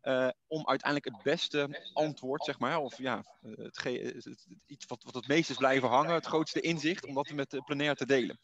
Uh, 0.04 0.30
om 0.48 0.68
uiteindelijk 0.68 1.16
het 1.16 1.24
beste 1.24 1.90
antwoord, 1.94 2.44
zeg 2.44 2.60
maar, 2.60 2.80
of 2.80 2.98
ja, 2.98 3.24
het, 3.42 3.84
het, 3.84 4.48
iets 4.66 4.86
wat, 4.86 5.04
wat 5.04 5.14
het 5.14 5.28
meest 5.28 5.50
is 5.50 5.58
blijven 5.58 5.90
hangen, 5.90 6.14
het 6.14 6.26
grootste 6.26 6.62
inzicht, 6.62 7.06
om 7.06 7.14
dat 7.14 7.32
met 7.32 7.50
de 7.50 7.62
plenair 7.64 7.96
te 7.96 8.06
delen 8.06 8.40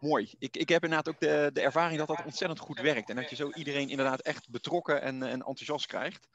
mooi. 0.00 0.34
Ik, 0.38 0.56
ik 0.56 0.68
heb 0.68 0.82
inderdaad 0.82 1.08
ook 1.08 1.20
de, 1.20 1.50
de 1.52 1.60
ervaring 1.60 1.98
dat 1.98 2.08
dat 2.08 2.24
ontzettend 2.24 2.60
goed 2.60 2.80
werkt. 2.80 3.10
En 3.10 3.16
dat 3.16 3.30
je 3.30 3.36
zo 3.36 3.50
iedereen 3.54 3.88
inderdaad 3.88 4.20
echt 4.20 4.50
betrokken 4.50 5.02
en, 5.02 5.22
en 5.22 5.30
enthousiast 5.30 5.86
krijgt. 5.86 6.28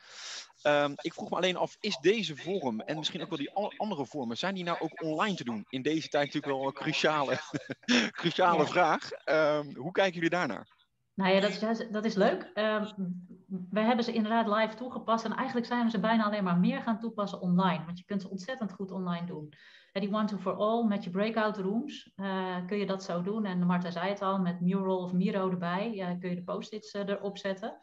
Um, 0.63 0.94
ik 0.96 1.13
vroeg 1.13 1.30
me 1.30 1.36
alleen 1.36 1.56
af, 1.56 1.78
is 1.80 1.98
deze 1.98 2.36
vorm 2.36 2.82
en 2.82 2.98
misschien 2.98 3.22
ook 3.22 3.30
wel 3.30 3.38
die 3.38 3.51
andere 3.78 4.06
vormen, 4.06 4.38
zijn 4.38 4.56
die 4.56 4.63
nou 4.63 4.80
ook 4.80 5.04
online 5.04 5.36
te 5.36 5.44
doen? 5.44 5.66
In 5.70 5.82
deze 5.82 6.08
tijd 6.08 6.25
natuurlijk 6.25 6.54
wel 6.54 6.68
een 6.68 6.74
cruciale, 6.74 7.40
cruciale 8.22 8.66
vraag. 8.66 9.10
Um, 9.25 9.75
hoe 9.75 9.92
kijken 9.92 10.13
jullie 10.13 10.30
daarnaar? 10.30 10.68
Nou 11.13 11.34
ja, 11.34 11.39
dat 11.39 11.62
is, 11.62 11.89
dat 11.91 12.06
is 12.06 12.15
leuk. 12.15 12.51
Um, 12.53 12.88
wij 13.70 13.84
hebben 13.84 14.06
ze 14.06 14.13
inderdaad 14.13 14.48
live 14.48 14.75
toegepast 14.75 15.25
en 15.25 15.36
eigenlijk 15.36 15.68
zijn 15.68 15.86
we 15.86 15.89
ze 15.91 16.00
bijna 16.00 16.24
alleen 16.24 16.44
maar 16.44 16.60
meer 16.60 16.82
gaan 16.82 17.00
toepassen 17.00 17.41
online. 17.41 17.86
Want 17.86 17.98
je 17.98 18.06
kunt 18.06 18.22
ze 18.22 18.30
ontzettend 18.30 18.72
goed 18.72 18.91
online 18.91 19.25
doen 19.25 19.53
die 20.00 20.13
one 20.13 20.27
to 20.27 20.38
for 20.38 20.53
all 20.53 20.88
met 20.88 21.03
je 21.03 21.10
breakout 21.10 21.58
rooms 21.58 22.12
uh, 22.15 22.56
kun 22.68 22.77
je 22.77 22.86
dat 22.86 23.03
zo 23.03 23.22
doen. 23.22 23.46
En 23.46 23.65
Marta 23.65 23.91
zei 23.91 24.10
het 24.10 24.22
al, 24.22 24.39
met 24.39 24.62
Mural 24.62 24.98
of 24.98 25.13
Miro 25.13 25.50
erbij 25.50 26.18
kun 26.20 26.30
je 26.30 26.36
de 26.36 26.44
post-its 26.44 26.94
uh, 26.94 27.08
erop 27.08 27.38
zetten. 27.38 27.80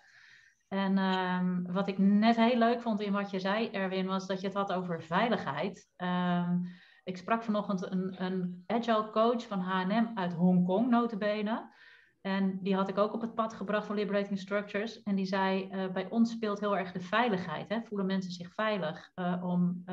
En 0.69 0.99
um, 0.99 1.73
wat 1.73 1.89
ik 1.89 1.99
net 1.99 2.37
heel 2.37 2.59
leuk 2.59 2.81
vond 2.81 3.01
in 3.01 3.13
wat 3.13 3.31
je 3.31 3.41
zei, 3.41 3.71
Erwin, 3.71 4.07
was 4.07 4.27
dat 4.27 4.41
je 4.41 4.47
het 4.47 4.57
had 4.57 4.73
over 4.73 5.03
veiligheid. 5.03 5.89
Um, 5.97 6.67
ik 7.05 7.17
sprak 7.17 7.43
vanochtend 7.43 7.91
een, 7.91 8.25
een 8.25 8.65
agile 8.67 9.11
coach 9.11 9.47
van 9.47 9.61
H&M 9.61 10.07
uit 10.15 10.33
Hongkong, 10.33 10.91
notabene. 10.91 11.73
En 12.21 12.59
die 12.63 12.75
had 12.75 12.89
ik 12.89 12.99
ook 12.99 13.13
op 13.13 13.21
het 13.21 13.35
pad 13.35 13.55
gebracht 13.55 13.87
van 13.87 13.97
Liberating 13.97 14.39
Structures. 14.39 15.03
En 15.03 15.15
die 15.15 15.27
zei, 15.27 15.69
bij 15.93 16.09
ons 16.11 16.31
speelt 16.31 16.61
heel 16.61 16.77
erg 16.77 16.93
de 16.93 17.01
veiligheid. 17.01 17.69
Hè? 17.69 17.81
Voelen 17.83 18.07
mensen 18.07 18.33
zich 18.33 18.53
veilig 18.55 19.13
om 19.43 19.85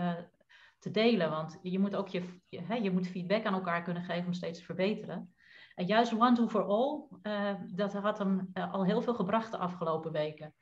te 0.79 0.91
delen. 0.91 1.29
Want 1.29 1.59
je 1.61 1.79
moet 1.79 1.95
ook 1.95 2.07
je, 2.07 2.39
je, 2.49 2.61
hè, 2.61 2.75
je 2.75 2.91
moet 2.91 3.07
feedback 3.07 3.45
aan 3.45 3.53
elkaar 3.53 3.83
kunnen 3.83 4.03
geven 4.03 4.25
om 4.25 4.33
steeds 4.33 4.59
te 4.59 4.65
verbeteren. 4.65 5.33
En 5.75 5.85
juist 5.85 6.13
One 6.13 6.35
to 6.35 6.47
for 6.47 6.63
All, 6.63 7.03
dat 7.67 7.93
had 7.93 8.17
hem 8.17 8.49
al 8.53 8.85
heel 8.85 9.01
veel 9.01 9.15
gebracht 9.15 9.51
de 9.51 9.57
afgelopen 9.57 10.11
weken. 10.11 10.53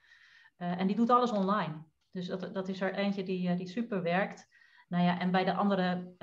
En 0.58 0.88
die 0.88 0.96
doet 0.96 1.10
alles 1.10 1.32
online. 1.32 1.84
Dus 2.12 2.28
dat, 2.28 2.54
dat 2.54 2.68
is 2.68 2.82
er 2.82 2.94
eentje 2.94 3.24
die, 3.24 3.56
die 3.56 3.68
super 3.68 4.02
werkt. 4.02 4.48
Nou 4.88 5.04
ja, 5.04 5.20
en 5.20 5.32
bij 5.32 5.44
de, 5.44 5.54
andere, 5.54 6.16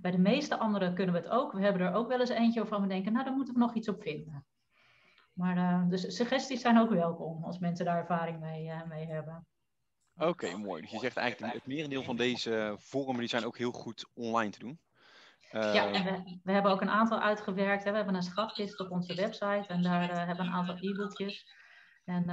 bij 0.00 0.10
de 0.10 0.18
meeste 0.18 0.58
anderen 0.58 0.94
kunnen 0.94 1.14
we 1.14 1.20
het 1.20 1.30
ook. 1.30 1.52
We 1.52 1.62
hebben 1.62 1.82
er 1.82 1.94
ook 1.94 2.08
wel 2.08 2.20
eens 2.20 2.28
eentje 2.28 2.60
waarvan 2.60 2.82
we 2.82 2.88
denken, 2.88 3.12
nou, 3.12 3.24
daar 3.24 3.34
moeten 3.34 3.54
we 3.54 3.60
nog 3.60 3.74
iets 3.74 3.88
op 3.88 4.02
vinden. 4.02 4.46
Maar 5.36 5.88
dus 5.88 6.16
suggesties 6.16 6.60
zijn 6.60 6.78
ook 6.78 6.90
welkom 6.90 7.44
als 7.44 7.58
mensen 7.58 7.84
daar 7.84 7.98
ervaring 7.98 8.40
mee, 8.40 8.70
mee 8.88 9.06
hebben. 9.06 9.46
Oké, 10.14 10.28
okay, 10.28 10.54
mooi. 10.54 10.82
Dus 10.82 10.90
je 10.90 10.98
zegt 10.98 11.16
eigenlijk 11.16 11.54
het 11.54 11.66
merendeel 11.66 12.02
van 12.02 12.16
deze 12.16 12.74
vormen 12.78 13.18
die 13.18 13.28
zijn 13.28 13.44
ook 13.44 13.58
heel 13.58 13.72
goed 13.72 14.10
online 14.14 14.50
te 14.50 14.58
doen. 14.58 14.80
Uh, 15.52 15.74
ja, 15.74 15.92
en 15.92 16.04
we, 16.04 16.38
we, 16.42 16.52
hebben 16.52 16.72
ook 16.72 16.80
een 16.80 16.90
aantal 16.90 17.20
uitgewerkt. 17.20 17.84
Hè. 17.84 17.90
We 17.90 17.96
hebben 17.96 18.14
een 18.14 18.22
schatkist 18.22 18.80
op 18.80 18.90
onze 18.90 19.14
website 19.14 19.64
en 19.68 19.82
daar 19.82 20.26
hebben 20.26 20.36
we 20.36 20.50
een 20.50 20.56
aantal 20.56 20.76
e-boekjes. 20.80 21.54
En 22.04 22.24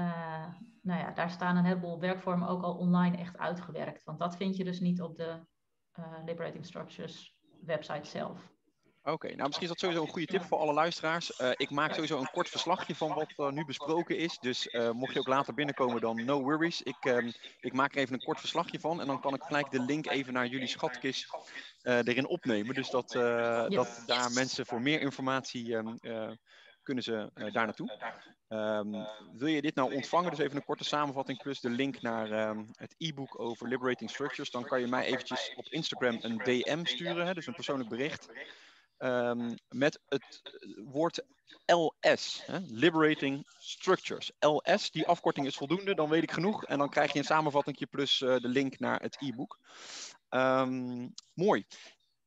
nou 0.81 0.99
ja, 0.99 1.11
daar 1.11 1.29
staan 1.29 1.57
een 1.57 1.65
heleboel 1.65 1.99
werkvormen 1.99 2.47
ook 2.47 2.63
al 2.63 2.77
online 2.77 3.17
echt 3.17 3.37
uitgewerkt. 3.37 4.03
Want 4.03 4.19
dat 4.19 4.35
vind 4.35 4.57
je 4.57 4.63
dus 4.63 4.79
niet 4.79 5.01
op 5.01 5.17
de 5.17 5.45
Liberating 6.25 6.65
Structures 6.65 7.35
website 7.65 8.09
zelf. 8.09 8.52
Oké, 9.05 9.27
nou 9.27 9.47
misschien 9.47 9.61
is 9.61 9.67
dat 9.67 9.79
sowieso 9.79 10.01
een 10.01 10.09
goede 10.09 10.27
tip 10.27 10.43
voor 10.43 10.57
alle 10.57 10.73
luisteraars. 10.73 11.39
Uh, 11.39 11.49
ik 11.55 11.69
maak 11.69 11.93
sowieso 11.93 12.19
een 12.19 12.31
kort 12.31 12.49
verslagje 12.49 12.95
van 12.95 13.13
wat 13.13 13.33
uh, 13.37 13.49
nu 13.49 13.65
besproken 13.65 14.17
is. 14.17 14.39
Dus 14.39 14.67
uh, 14.67 14.91
mocht 14.91 15.13
je 15.13 15.19
ook 15.19 15.27
later 15.27 15.53
binnenkomen, 15.53 16.01
dan 16.01 16.25
no 16.25 16.41
worries. 16.41 16.81
Ik, 16.81 16.97
ehm, 16.99 17.31
ik 17.59 17.73
maak 17.73 17.95
er 17.95 18.01
even 18.01 18.13
een 18.13 18.23
kort 18.23 18.39
verslagje 18.39 18.79
van. 18.79 19.01
En 19.01 19.07
dan 19.07 19.21
kan 19.21 19.33
ik 19.33 19.43
gelijk 19.43 19.71
de 19.71 19.79
link 19.79 20.05
even 20.07 20.33
naar 20.33 20.47
jullie 20.47 20.67
schatkist 20.67 21.27
erin 21.81 22.27
opnemen. 22.27 22.75
Dus 22.75 22.89
dat, 22.89 23.11
yes. 23.11 23.75
dat 23.75 24.03
daar 24.05 24.31
mensen 24.31 24.65
voor 24.65 24.81
meer 24.81 25.01
informatie 25.01 25.75
um, 25.75 25.99
kunnen 26.83 27.03
ze 27.03 27.31
daar 27.33 27.65
naartoe. 27.65 28.15
Um, 28.47 29.07
wil 29.37 29.47
je 29.47 29.61
dit 29.61 29.75
nou 29.75 29.93
ontvangen, 29.93 30.29
dus 30.29 30.39
even 30.39 30.55
een 30.55 30.65
korte 30.65 30.83
samenvatting 30.83 31.41
plus 31.41 31.59
de 31.59 31.69
link 31.69 32.01
naar 32.01 32.55
het 32.71 32.95
e-book 32.97 33.39
over 33.39 33.67
Liberating 33.67 34.09
Structures, 34.09 34.51
dan 34.51 34.65
kan 34.65 34.79
je 34.79 34.87
mij 34.87 35.05
eventjes 35.05 35.53
op 35.55 35.65
Instagram 35.65 36.17
een 36.21 36.37
DM 36.37 36.85
sturen, 36.85 37.25
hè, 37.25 37.33
dus 37.33 37.47
een 37.47 37.55
persoonlijk 37.55 37.89
bericht. 37.89 38.29
Um, 39.03 39.55
met 39.69 39.99
het 40.05 40.41
woord 40.83 41.23
LS, 41.65 42.43
hè? 42.45 42.59
Liberating 42.59 43.47
Structures. 43.57 44.31
LS, 44.39 44.91
die 44.91 45.07
afkorting 45.07 45.47
is 45.47 45.55
voldoende, 45.55 45.95
dan 45.95 46.09
weet 46.09 46.23
ik 46.23 46.31
genoeg. 46.31 46.65
En 46.65 46.77
dan 46.77 46.89
krijg 46.89 47.13
je 47.13 47.19
een 47.19 47.25
samenvatting 47.25 47.89
plus 47.89 48.21
uh, 48.21 48.35
de 48.35 48.47
link 48.47 48.79
naar 48.79 49.01
het 49.01 49.17
e-book. 49.19 49.59
Um, 50.29 51.13
mooi. 51.33 51.65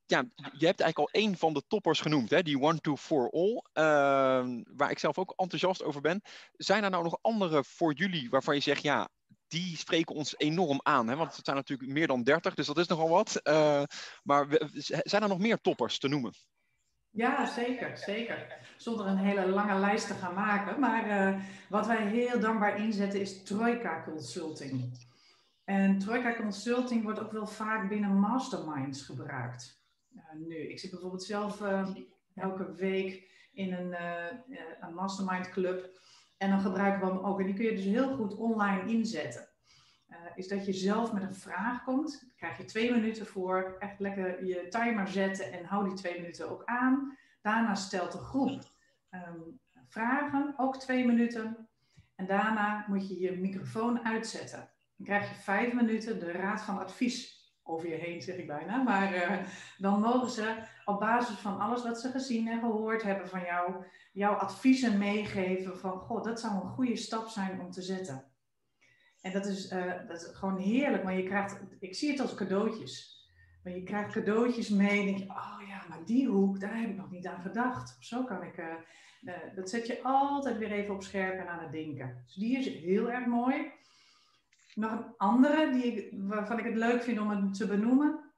Ja, 0.07 0.25
je 0.35 0.67
hebt 0.67 0.81
eigenlijk 0.81 0.99
al 0.99 1.21
één 1.21 1.37
van 1.37 1.53
de 1.53 1.63
toppers 1.67 2.01
genoemd, 2.01 2.31
hè? 2.31 2.43
die 2.43 2.61
One 2.61 2.81
to 2.81 2.97
For 2.97 3.31
All, 3.31 3.63
uh, 3.75 4.63
waar 4.77 4.91
ik 4.91 4.99
zelf 4.99 5.19
ook 5.19 5.33
enthousiast 5.37 5.83
over 5.83 6.01
ben. 6.01 6.23
Zijn 6.53 6.85
er 6.85 6.91
nou 6.91 7.03
nog 7.03 7.19
andere 7.21 7.65
voor 7.65 7.95
jullie 7.95 8.31
waarvan 8.31 8.55
je 8.55 8.61
zegt, 8.61 8.83
ja, 8.83 9.09
die 9.49 9.77
spreken 9.77 10.15
ons 10.15 10.35
enorm 10.37 10.81
aan. 10.83 11.09
Hè? 11.09 11.17
Want 11.17 11.37
het 11.37 11.45
zijn 11.45 11.57
natuurlijk 11.57 11.91
meer 11.91 12.07
dan 12.07 12.23
30, 12.23 12.55
dus 12.55 12.67
dat 12.67 12.79
is 12.79 12.87
nogal 12.87 13.09
wat. 13.09 13.41
Uh, 13.43 13.83
maar 14.23 14.47
zijn 14.87 15.23
er 15.23 15.29
nog 15.29 15.39
meer 15.39 15.61
toppers 15.61 15.99
te 15.99 16.09
noemen? 16.09 16.33
Ja, 17.17 17.47
zeker, 17.47 17.97
zeker. 17.97 18.47
Zonder 18.77 19.07
een 19.07 19.17
hele 19.17 19.49
lange 19.49 19.79
lijst 19.79 20.07
te 20.07 20.15
gaan 20.15 20.35
maken. 20.35 20.81
Maar 20.81 21.09
uh, 21.09 21.43
wat 21.69 21.87
wij 21.87 22.07
heel 22.07 22.41
dankbaar 22.41 22.79
inzetten 22.79 23.21
is 23.21 23.43
Troika 23.43 24.03
Consulting. 24.03 24.99
En 25.65 25.99
Troika 25.99 26.35
Consulting 26.35 27.03
wordt 27.03 27.21
ook 27.21 27.33
wel 27.33 27.47
vaak 27.47 27.89
binnen 27.89 28.19
masterminds 28.19 29.03
gebruikt. 29.03 29.85
Uh, 30.17 30.23
nu, 30.47 30.57
ik 30.57 30.79
zit 30.79 30.91
bijvoorbeeld 30.91 31.23
zelf 31.23 31.61
uh, 31.61 31.89
elke 32.35 32.75
week 32.75 33.31
in 33.53 33.73
een, 33.73 33.97
een 34.81 34.95
mastermind 34.95 35.49
club. 35.49 36.01
En 36.37 36.51
dan 36.51 36.61
gebruiken 36.61 37.07
we 37.07 37.15
hem 37.15 37.25
ook. 37.25 37.41
En 37.41 37.47
die 37.47 37.55
kun 37.55 37.65
je 37.65 37.75
dus 37.75 37.85
heel 37.85 38.17
goed 38.17 38.35
online 38.35 38.91
inzetten. 38.91 39.49
Is 40.35 40.49
dat 40.49 40.67
je 40.67 40.73
zelf 40.73 41.13
met 41.13 41.23
een 41.23 41.35
vraag 41.35 41.85
komt. 41.85 42.21
Daar 42.21 42.35
krijg 42.37 42.57
je 42.57 42.65
twee 42.65 42.93
minuten 42.93 43.27
voor. 43.27 43.77
Echt 43.79 44.01
lekker 44.01 44.45
je 44.45 44.69
timer 44.69 45.09
zetten 45.09 45.53
en 45.53 45.65
hou 45.65 45.85
die 45.85 45.95
twee 45.95 46.21
minuten 46.21 46.51
ook 46.51 46.63
aan. 46.65 47.17
Daarna 47.43 47.75
stelt 47.75 48.13
de 48.13 48.19
groep 48.19 48.63
um, 49.11 49.61
vragen, 49.89 50.55
ook 50.57 50.77
twee 50.77 51.07
minuten. 51.07 51.69
En 52.15 52.27
daarna 52.27 52.85
moet 52.89 53.09
je 53.09 53.21
je 53.21 53.39
microfoon 53.39 54.05
uitzetten. 54.05 54.71
Dan 54.97 55.07
krijg 55.07 55.29
je 55.29 55.35
vijf 55.35 55.73
minuten 55.73 56.19
de 56.19 56.33
raad 56.33 56.63
van 56.63 56.79
advies 56.79 57.37
over 57.63 57.89
je 57.89 57.95
heen, 57.95 58.23
zeg 58.23 58.37
ik 58.37 58.47
bijna. 58.47 58.83
Maar 58.83 59.15
uh, 59.15 59.39
dan 59.79 60.01
mogen 60.01 60.31
ze 60.31 60.63
op 60.85 61.01
basis 61.01 61.37
van 61.37 61.61
alles 61.61 61.83
wat 61.83 62.01
ze 62.01 62.11
gezien 62.11 62.49
en 62.49 62.61
gehoord 62.61 63.03
hebben 63.03 63.29
van 63.29 63.41
jou, 63.41 63.85
jouw 64.13 64.35
adviezen 64.35 64.99
meegeven 64.99 65.79
van, 65.79 65.99
goh, 65.99 66.23
dat 66.23 66.41
zou 66.41 66.55
een 66.55 66.71
goede 66.71 66.97
stap 66.97 67.29
zijn 67.29 67.61
om 67.61 67.71
te 67.71 67.83
zetten. 67.83 68.25
En 69.27 69.33
dat 69.33 69.47
is, 69.47 69.73
uh, 69.73 69.93
dat 70.09 70.23
is 70.23 70.29
gewoon 70.33 70.59
heerlijk, 70.59 71.05
maar 71.05 71.17
je 71.17 71.23
krijgt, 71.23 71.61
ik 71.81 71.95
zie 71.95 72.11
het 72.11 72.21
als 72.21 72.35
cadeautjes. 72.35 73.25
Maar 73.63 73.73
je 73.73 73.83
krijgt 73.83 74.13
cadeautjes 74.13 74.69
mee 74.69 75.01
en 75.01 75.07
denk 75.07 75.19
je, 75.19 75.29
oh 75.29 75.61
ja, 75.69 75.85
maar 75.89 76.05
die 76.05 76.29
hoek, 76.29 76.61
daar 76.61 76.81
heb 76.81 76.91
ik 76.91 76.97
nog 76.97 77.11
niet 77.11 77.27
aan 77.27 77.43
gedacht. 77.43 77.97
Of 77.99 78.05
zo 78.05 78.25
kan 78.25 78.43
ik, 78.43 78.59
uh, 78.59 78.67
uh, 79.23 79.35
dat 79.55 79.71
zet 79.71 79.87
je 79.87 80.03
altijd 80.03 80.59
weer 80.59 80.73
even 80.73 80.95
op 80.95 81.03
scherp 81.03 81.39
en 81.39 81.49
aan 81.49 81.63
het 81.63 81.73
denken. 81.73 82.23
Dus 82.25 82.35
die 82.35 82.59
is 82.59 82.69
heel 82.69 83.11
erg 83.11 83.27
mooi. 83.27 83.73
Nog 84.75 84.93
een 84.93 85.15
andere 85.17 85.71
die 85.73 86.11
waarvan 86.13 86.59
ik 86.59 86.65
het 86.65 86.77
leuk 86.77 87.03
vind 87.03 87.19
om 87.19 87.31
het 87.31 87.55
te 87.55 87.67
benoemen, 87.67 88.33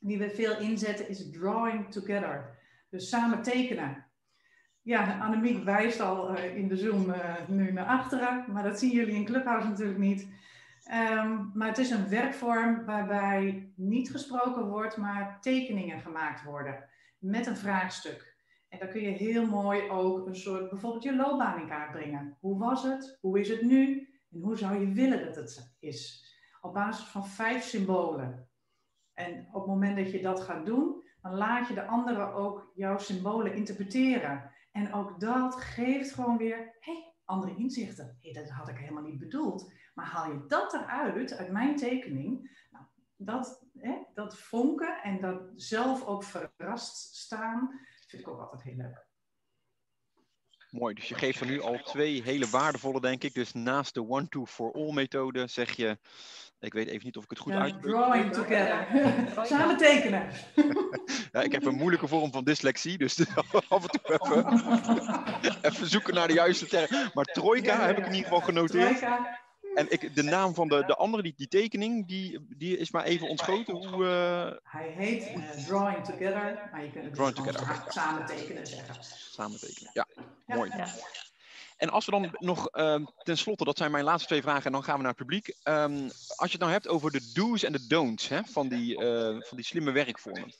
die 0.00 0.18
we 0.18 0.30
veel 0.30 0.58
inzetten, 0.58 1.08
is 1.08 1.30
drawing 1.30 1.92
together. 1.92 2.58
Dus 2.90 3.08
samen 3.08 3.42
tekenen. 3.42 4.05
Ja, 4.86 5.18
Annemiek 5.18 5.64
wijst 5.64 6.00
al 6.00 6.36
uh, 6.36 6.56
in 6.56 6.68
de 6.68 6.76
Zoom 6.76 7.14
nu 7.48 7.72
naar 7.72 7.86
achteren, 7.86 8.44
maar 8.52 8.62
dat 8.62 8.78
zien 8.78 8.90
jullie 8.90 9.14
in 9.14 9.24
Clubhouse 9.24 9.68
natuurlijk 9.68 9.98
niet. 9.98 10.28
Um, 11.12 11.50
maar 11.54 11.68
het 11.68 11.78
is 11.78 11.90
een 11.90 12.08
werkvorm 12.08 12.84
waarbij 12.84 13.72
niet 13.76 14.10
gesproken 14.10 14.66
wordt, 14.68 14.96
maar 14.96 15.40
tekeningen 15.40 16.00
gemaakt 16.00 16.44
worden 16.44 16.84
met 17.18 17.46
een 17.46 17.56
vraagstuk. 17.56 18.36
En 18.68 18.78
dan 18.78 18.88
kun 18.88 19.00
je 19.00 19.10
heel 19.10 19.46
mooi 19.46 19.90
ook 19.90 20.26
een 20.26 20.36
soort, 20.36 20.70
bijvoorbeeld 20.70 21.02
je 21.02 21.16
loopbaan 21.16 21.60
in 21.60 21.68
kaart 21.68 21.92
brengen. 21.92 22.36
Hoe 22.40 22.58
was 22.58 22.82
het? 22.82 23.18
Hoe 23.20 23.40
is 23.40 23.48
het 23.48 23.62
nu? 23.62 24.08
En 24.30 24.40
hoe 24.40 24.56
zou 24.56 24.80
je 24.80 24.92
willen 24.92 25.24
dat 25.24 25.36
het 25.36 25.76
is? 25.80 26.24
Op 26.60 26.74
basis 26.74 27.06
van 27.06 27.26
vijf 27.26 27.62
symbolen. 27.62 28.48
En 29.14 29.46
op 29.52 29.62
het 29.62 29.66
moment 29.66 29.96
dat 29.96 30.10
je 30.10 30.22
dat 30.22 30.40
gaat 30.40 30.66
doen, 30.66 31.02
dan 31.22 31.34
laat 31.34 31.68
je 31.68 31.74
de 31.74 31.86
anderen 31.86 32.34
ook 32.34 32.72
jouw 32.74 32.98
symbolen 32.98 33.54
interpreteren. 33.54 34.54
En 34.76 34.92
ook 34.92 35.20
dat 35.20 35.54
geeft 35.54 36.12
gewoon 36.12 36.36
weer, 36.36 36.76
hey, 36.80 37.14
andere 37.24 37.56
inzichten. 37.56 38.18
Hey, 38.20 38.32
dat 38.32 38.50
had 38.50 38.68
ik 38.68 38.76
helemaal 38.76 39.02
niet 39.02 39.18
bedoeld. 39.18 39.72
Maar 39.94 40.06
haal 40.06 40.32
je 40.32 40.46
dat 40.46 40.74
eruit, 40.74 41.32
uit 41.32 41.50
mijn 41.50 41.76
tekening, 41.76 42.58
nou, 42.70 42.84
dat, 43.16 43.66
hè, 43.78 43.98
dat 44.14 44.38
vonken 44.38 45.02
en 45.02 45.20
dat 45.20 45.42
zelf 45.54 46.04
ook 46.04 46.24
verrast 46.24 47.14
staan, 47.14 47.80
vind 48.06 48.22
ik 48.22 48.28
ook 48.28 48.40
altijd 48.40 48.62
heel 48.62 48.76
leuk. 48.76 49.05
Mooi, 50.78 50.94
dus 50.94 51.08
je 51.08 51.14
geeft 51.14 51.40
er 51.40 51.46
nu 51.46 51.60
al 51.60 51.78
twee 51.82 52.22
hele 52.22 52.46
waardevolle, 52.46 53.00
denk 53.00 53.22
ik. 53.22 53.34
Dus 53.34 53.52
naast 53.52 53.94
de 53.94 54.08
one-two-for-all 54.08 54.92
methode 54.92 55.46
zeg 55.46 55.76
je, 55.76 55.98
ik 56.60 56.72
weet 56.72 56.88
even 56.88 57.04
niet 57.04 57.16
of 57.16 57.24
ik 57.24 57.30
het 57.30 57.38
goed 57.38 57.52
ja, 57.52 57.60
uitspreek. 57.60 57.94
Drawing 57.94 58.32
together. 58.32 58.86
Samen 59.46 59.76
tekenen. 59.76 60.26
ja, 61.32 61.40
ik 61.40 61.52
heb 61.52 61.64
een 61.64 61.74
moeilijke 61.74 62.08
vorm 62.08 62.32
van 62.32 62.44
dyslexie, 62.44 62.98
dus 62.98 63.26
af 63.68 63.82
en 63.82 63.88
toe 63.88 64.18
even, 64.20 65.62
even 65.62 65.86
zoeken 65.86 66.14
naar 66.14 66.26
de 66.26 66.34
juiste 66.34 66.66
term. 66.66 67.10
Maar 67.14 67.24
trojka 67.24 67.86
heb 67.86 67.98
ik 67.98 68.06
in 68.06 68.14
ieder 68.14 68.28
geval 68.28 68.40
genoteerd. 68.40 69.02
En 69.74 69.86
ik, 69.90 70.14
de 70.14 70.22
naam 70.22 70.54
van 70.54 70.68
de, 70.68 70.84
de 70.86 70.96
andere, 70.96 71.22
die, 71.22 71.34
die 71.36 71.48
tekening, 71.48 72.08
die, 72.08 72.46
die 72.56 72.78
is 72.78 72.90
maar 72.90 73.04
even 73.04 73.28
ontschoten. 73.28 73.74
Hoe, 73.74 74.04
uh... 74.04 74.72
Hij 74.72 74.92
heet 74.96 75.30
uh, 75.36 75.66
Drawing 75.66 76.04
Together, 76.04 76.68
maar 76.72 76.84
je 76.84 76.90
kunt 76.90 77.04
het 77.04 77.14
Drawing 77.14 77.36
dus 77.36 77.54
together, 77.54 77.84
samen 77.88 78.26
tekenen 78.26 78.66
zeggen. 78.66 78.94
Samen 79.30 79.60
tekenen, 79.60 79.90
ja. 79.92 80.06
Mooi. 80.46 80.70
Ja. 80.76 80.86
En 81.76 81.90
als 81.90 82.04
we 82.04 82.10
dan 82.10 82.36
nog 82.38 82.76
uh, 82.76 83.06
tenslotte, 83.22 83.64
dat 83.64 83.78
zijn 83.78 83.90
mijn 83.90 84.04
laatste 84.04 84.28
twee 84.28 84.42
vragen, 84.42 84.64
en 84.64 84.72
dan 84.72 84.84
gaan 84.84 84.96
we 84.96 85.02
naar 85.02 85.10
het 85.10 85.20
publiek. 85.20 85.56
Um, 85.64 86.02
als 86.36 86.50
je 86.50 86.56
het 86.56 86.58
nou 86.58 86.72
hebt 86.72 86.88
over 86.88 87.10
de 87.10 87.30
do's 87.34 87.62
en 87.62 87.72
de 87.72 87.86
don'ts 87.86 88.28
hè, 88.28 88.44
van, 88.44 88.68
die, 88.68 89.00
uh, 89.00 89.40
van 89.40 89.56
die 89.56 89.64
slimme 89.64 89.90
werkvormen. 89.90 90.54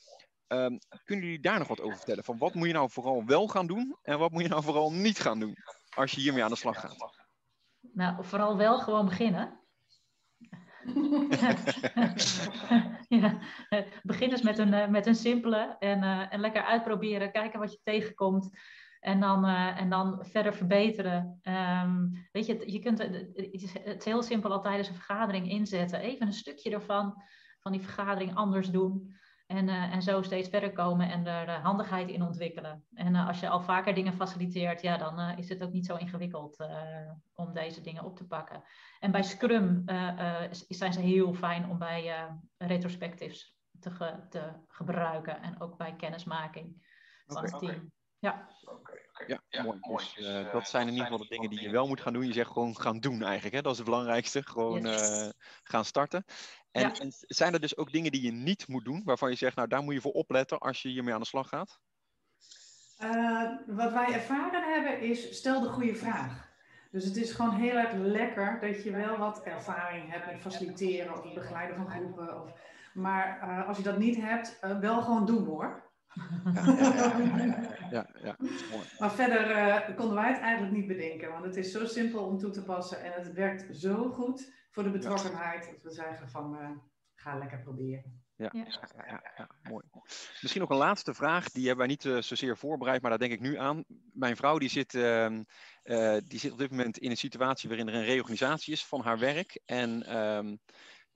Um, 0.49 0.79
kunnen 1.05 1.25
jullie 1.25 1.41
daar 1.41 1.59
nog 1.59 1.69
wat 1.69 1.81
over 1.81 1.97
vertellen? 1.97 2.25
Van 2.25 2.39
wat 2.39 2.55
moet 2.55 2.67
je 2.67 2.73
nou 2.73 2.91
vooral 2.91 3.25
wel 3.25 3.47
gaan 3.47 3.67
doen 3.67 3.97
en 4.03 4.19
wat 4.19 4.31
moet 4.31 4.43
je 4.43 4.49
nou 4.49 4.63
vooral 4.63 4.93
niet 4.93 5.19
gaan 5.19 5.41
doen 5.41 5.57
als 5.95 6.13
je 6.13 6.21
hiermee 6.21 6.45
aan 6.45 6.51
de 6.51 6.57
slag 6.57 6.81
gaat? 6.81 7.25
Nou, 7.93 8.25
vooral 8.25 8.57
wel 8.57 8.79
gewoon 8.79 9.05
beginnen. 9.05 9.61
ja, 13.09 13.39
begin 14.03 14.31
eens 14.31 14.43
met 14.43 14.59
een, 14.59 14.75
eh, 14.75 14.89
met 14.89 15.07
een 15.07 15.15
simpele 15.15 15.77
en, 15.79 16.03
uh, 16.03 16.33
en 16.33 16.41
lekker 16.41 16.63
uitproberen, 16.63 17.33
kijken 17.33 17.61
wat 17.61 17.73
je 17.73 17.81
tegenkomt. 17.83 18.51
En 19.01 19.21
dan, 19.21 19.45
uh, 19.45 19.81
en 19.81 19.91
dan 19.91 20.25
verder 20.25 20.55
verbeteren. 20.55 21.41
Um, 21.43 22.27
weet 22.33 22.47
je, 22.47 22.73
je 22.73 22.79
kunt, 22.79 22.99
het 22.99 23.31
is, 23.35 23.75
het 23.85 24.05
heel 24.05 24.23
simpel 24.23 24.53
al 24.53 24.63
tijdens 24.63 24.89
een 24.89 24.95
vergadering 24.95 25.51
inzetten. 25.51 26.01
Even 26.01 26.27
een 26.27 26.33
stukje 26.33 26.71
ervan, 26.71 27.23
van 27.61 27.73
die 27.73 27.81
vergadering 27.81 28.35
anders 28.35 28.71
doen. 28.71 29.15
En, 29.47 29.69
uh, 29.69 29.95
en 29.95 30.03
zo 30.03 30.23
steeds 30.23 30.49
verder 30.49 30.73
komen 30.73 31.11
en 31.11 31.27
er 31.27 31.49
uh, 31.49 31.65
handigheid 31.65 32.09
in 32.09 32.23
ontwikkelen. 32.23 32.85
En 32.95 33.15
als 33.15 33.41
je 33.41 33.49
al 33.49 33.61
vaker 33.61 33.95
dingen 33.95 34.13
faciliteert, 34.13 34.83
ja, 34.83 34.97
dan 34.97 35.39
is 35.39 35.49
het 35.49 35.63
ook 35.63 35.73
niet 35.73 35.87
zo 35.87 35.97
ingewikkeld 35.97 36.67
om 37.35 37.53
deze 37.53 37.81
dingen 37.81 38.05
op 38.05 38.17
te 38.17 38.27
pakken. 38.27 38.63
En 39.01 39.11
bij 39.11 39.23
Scrum 39.23 39.83
zijn 40.69 40.93
ze 40.93 41.01
heel 41.01 41.35
fijn 41.35 41.69
om 41.69 41.79
bij 41.79 42.29
retrospectives 42.59 43.57
te, 43.81 43.91
ge 43.91 44.27
te, 44.29 44.53
gebruiken. 44.69 45.43
En 45.43 45.61
ook 45.61 45.77
bij 45.77 45.97
kennismaking 45.97 46.87
van 47.27 47.37
okay, 47.37 47.51
het 47.51 47.59
team. 47.59 47.75
Okay. 47.75 47.91
Ja. 48.27 48.49
Okay, 48.65 49.27
ja, 49.27 49.41
ja, 49.49 49.63
mooi. 49.63 49.79
Dus, 49.81 50.17
uh, 50.17 50.53
dat 50.53 50.69
zijn 50.69 50.87
in 50.87 50.93
ieder 50.93 51.07
geval 51.07 51.23
de 51.23 51.29
dingen 51.29 51.51
die 51.51 51.61
je 51.61 51.71
wel 51.71 51.87
moet 51.87 52.01
gaan 52.01 52.13
doen. 52.13 52.27
Je 52.27 52.33
zegt 52.33 52.51
gewoon 52.51 52.77
gaan 52.77 53.01
doen 53.01 53.23
eigenlijk. 53.23 53.55
Hè? 53.55 53.63
Dat 53.63 53.73
is 53.73 53.79
het 53.79 53.87
belangrijkste. 53.87 54.43
Gewoon 54.43 54.83
yes. 54.83 55.23
uh, 55.23 55.29
gaan 55.63 55.85
starten. 55.85 56.25
En, 56.71 56.83
ja. 56.83 56.99
en, 56.99 57.13
zijn 57.21 57.53
er 57.53 57.61
dus 57.61 57.77
ook 57.77 57.93
dingen 57.93 58.13
die 58.13 58.23
je 58.23 58.33
niet 58.33 58.69
moet 58.69 58.85
doen, 58.85 59.03
waarvan 59.05 59.31
je 59.31 59.37
zegt, 59.37 59.57
nou 59.57 59.69
daar 59.69 59.83
moet 59.83 59.95
je 59.95 60.01
voor 60.01 60.13
opletten 60.13 60.59
als 60.59 60.83
je 60.83 60.89
hiermee 60.89 61.15
aan 61.15 61.21
de 61.21 61.27
slag 61.27 61.49
gaat? 61.49 61.79
Uh, 63.03 63.51
wat 63.67 63.93
wij 63.93 64.13
ervaren 64.13 64.73
hebben 64.73 65.01
is, 65.01 65.37
stel 65.37 65.61
de 65.61 65.69
goede 65.69 65.95
vraag. 65.95 66.49
Dus 66.91 67.05
het 67.05 67.17
is 67.17 67.33
gewoon 67.33 67.55
heel 67.55 67.77
erg 67.77 67.93
lekker 67.93 68.59
dat 68.61 68.83
je 68.83 68.91
wel 68.91 69.17
wat 69.17 69.43
ervaring 69.43 70.11
hebt 70.11 70.27
met 70.27 70.41
faciliteren 70.41 71.13
of 71.13 71.23
het 71.23 71.35
begeleiden 71.35 71.77
van 71.77 71.91
groepen. 71.91 72.43
Of, 72.43 72.53
maar 72.95 73.41
uh, 73.43 73.69
als 73.69 73.77
je 73.77 73.83
dat 73.83 73.99
niet 73.99 74.17
hebt, 74.17 74.59
uh, 74.65 74.79
wel 74.79 75.03
gewoon 75.03 75.27
doen 75.27 75.45
hoor. 75.45 75.86
Ja, 76.55 76.67
ja, 77.91 77.91
ja, 77.91 78.07
ja, 78.23 78.37
ja 78.37 78.37
Maar 78.99 79.13
verder 79.13 79.95
konden 79.95 80.15
wij 80.15 80.33
het 80.33 80.41
eigenlijk 80.41 80.77
niet 80.77 80.87
bedenken, 80.87 81.31
want 81.31 81.45
het 81.45 81.57
is 81.57 81.73
zo 81.73 81.87
simpel 81.87 82.25
om 82.25 82.39
toe 82.39 82.51
te 82.51 82.65
passen 82.65 83.03
en 83.03 83.13
het 83.13 83.33
werkt 83.33 83.77
zo 83.77 84.09
goed 84.09 84.53
voor 84.71 84.83
de 84.83 84.91
betrokkenheid. 84.91 85.71
Dat 85.71 85.83
we 85.83 85.91
zeggen 85.91 86.29
van, 86.29 86.55
uh, 86.55 86.71
ga 87.15 87.39
lekker 87.39 87.61
proberen. 87.61 88.25
Ja, 88.37 88.51
ja. 88.53 88.67
ja, 89.07 89.23
ja, 89.37 89.49
mooi. 89.63 89.85
Misschien 90.41 90.61
nog 90.61 90.71
een 90.71 90.77
laatste 90.77 91.15
vraag. 91.15 91.51
Die 91.51 91.67
hebben 91.67 91.87
wij 91.87 91.95
niet 91.95 92.05
uh, 92.05 92.21
zozeer 92.21 92.57
voorbereid, 92.57 93.01
maar 93.01 93.11
daar 93.11 93.19
denk 93.19 93.33
ik 93.33 93.41
nu 93.41 93.59
aan. 93.59 93.85
Mijn 94.13 94.37
vrouw 94.37 94.59
die 94.59 94.69
zit, 94.69 94.95
uh, 94.95 95.31
uh, 95.31 96.17
die 96.25 96.39
zit 96.39 96.53
op 96.53 96.59
dit 96.59 96.71
moment 96.71 96.99
in 96.99 97.11
een 97.11 97.17
situatie 97.17 97.69
waarin 97.69 97.89
er 97.89 97.95
een 97.95 98.05
reorganisatie 98.05 98.73
is 98.73 98.87
van 98.87 99.01
haar 99.01 99.19
werk. 99.19 99.61
En 99.65 100.03
ehm, 100.03 100.57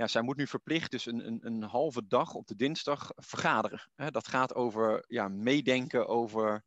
ja, 0.00 0.06
zij 0.06 0.22
moet 0.22 0.36
nu 0.36 0.46
verplicht 0.46 0.90
dus 0.90 1.06
een, 1.06 1.26
een, 1.26 1.38
een 1.42 1.62
halve 1.62 2.06
dag 2.06 2.34
op 2.34 2.46
de 2.46 2.56
dinsdag 2.56 3.12
vergaderen. 3.16 3.90
Hè, 3.94 4.10
dat 4.10 4.28
gaat 4.28 4.54
over 4.54 5.04
ja, 5.08 5.28
meedenken 5.28 6.06
over 6.08 6.64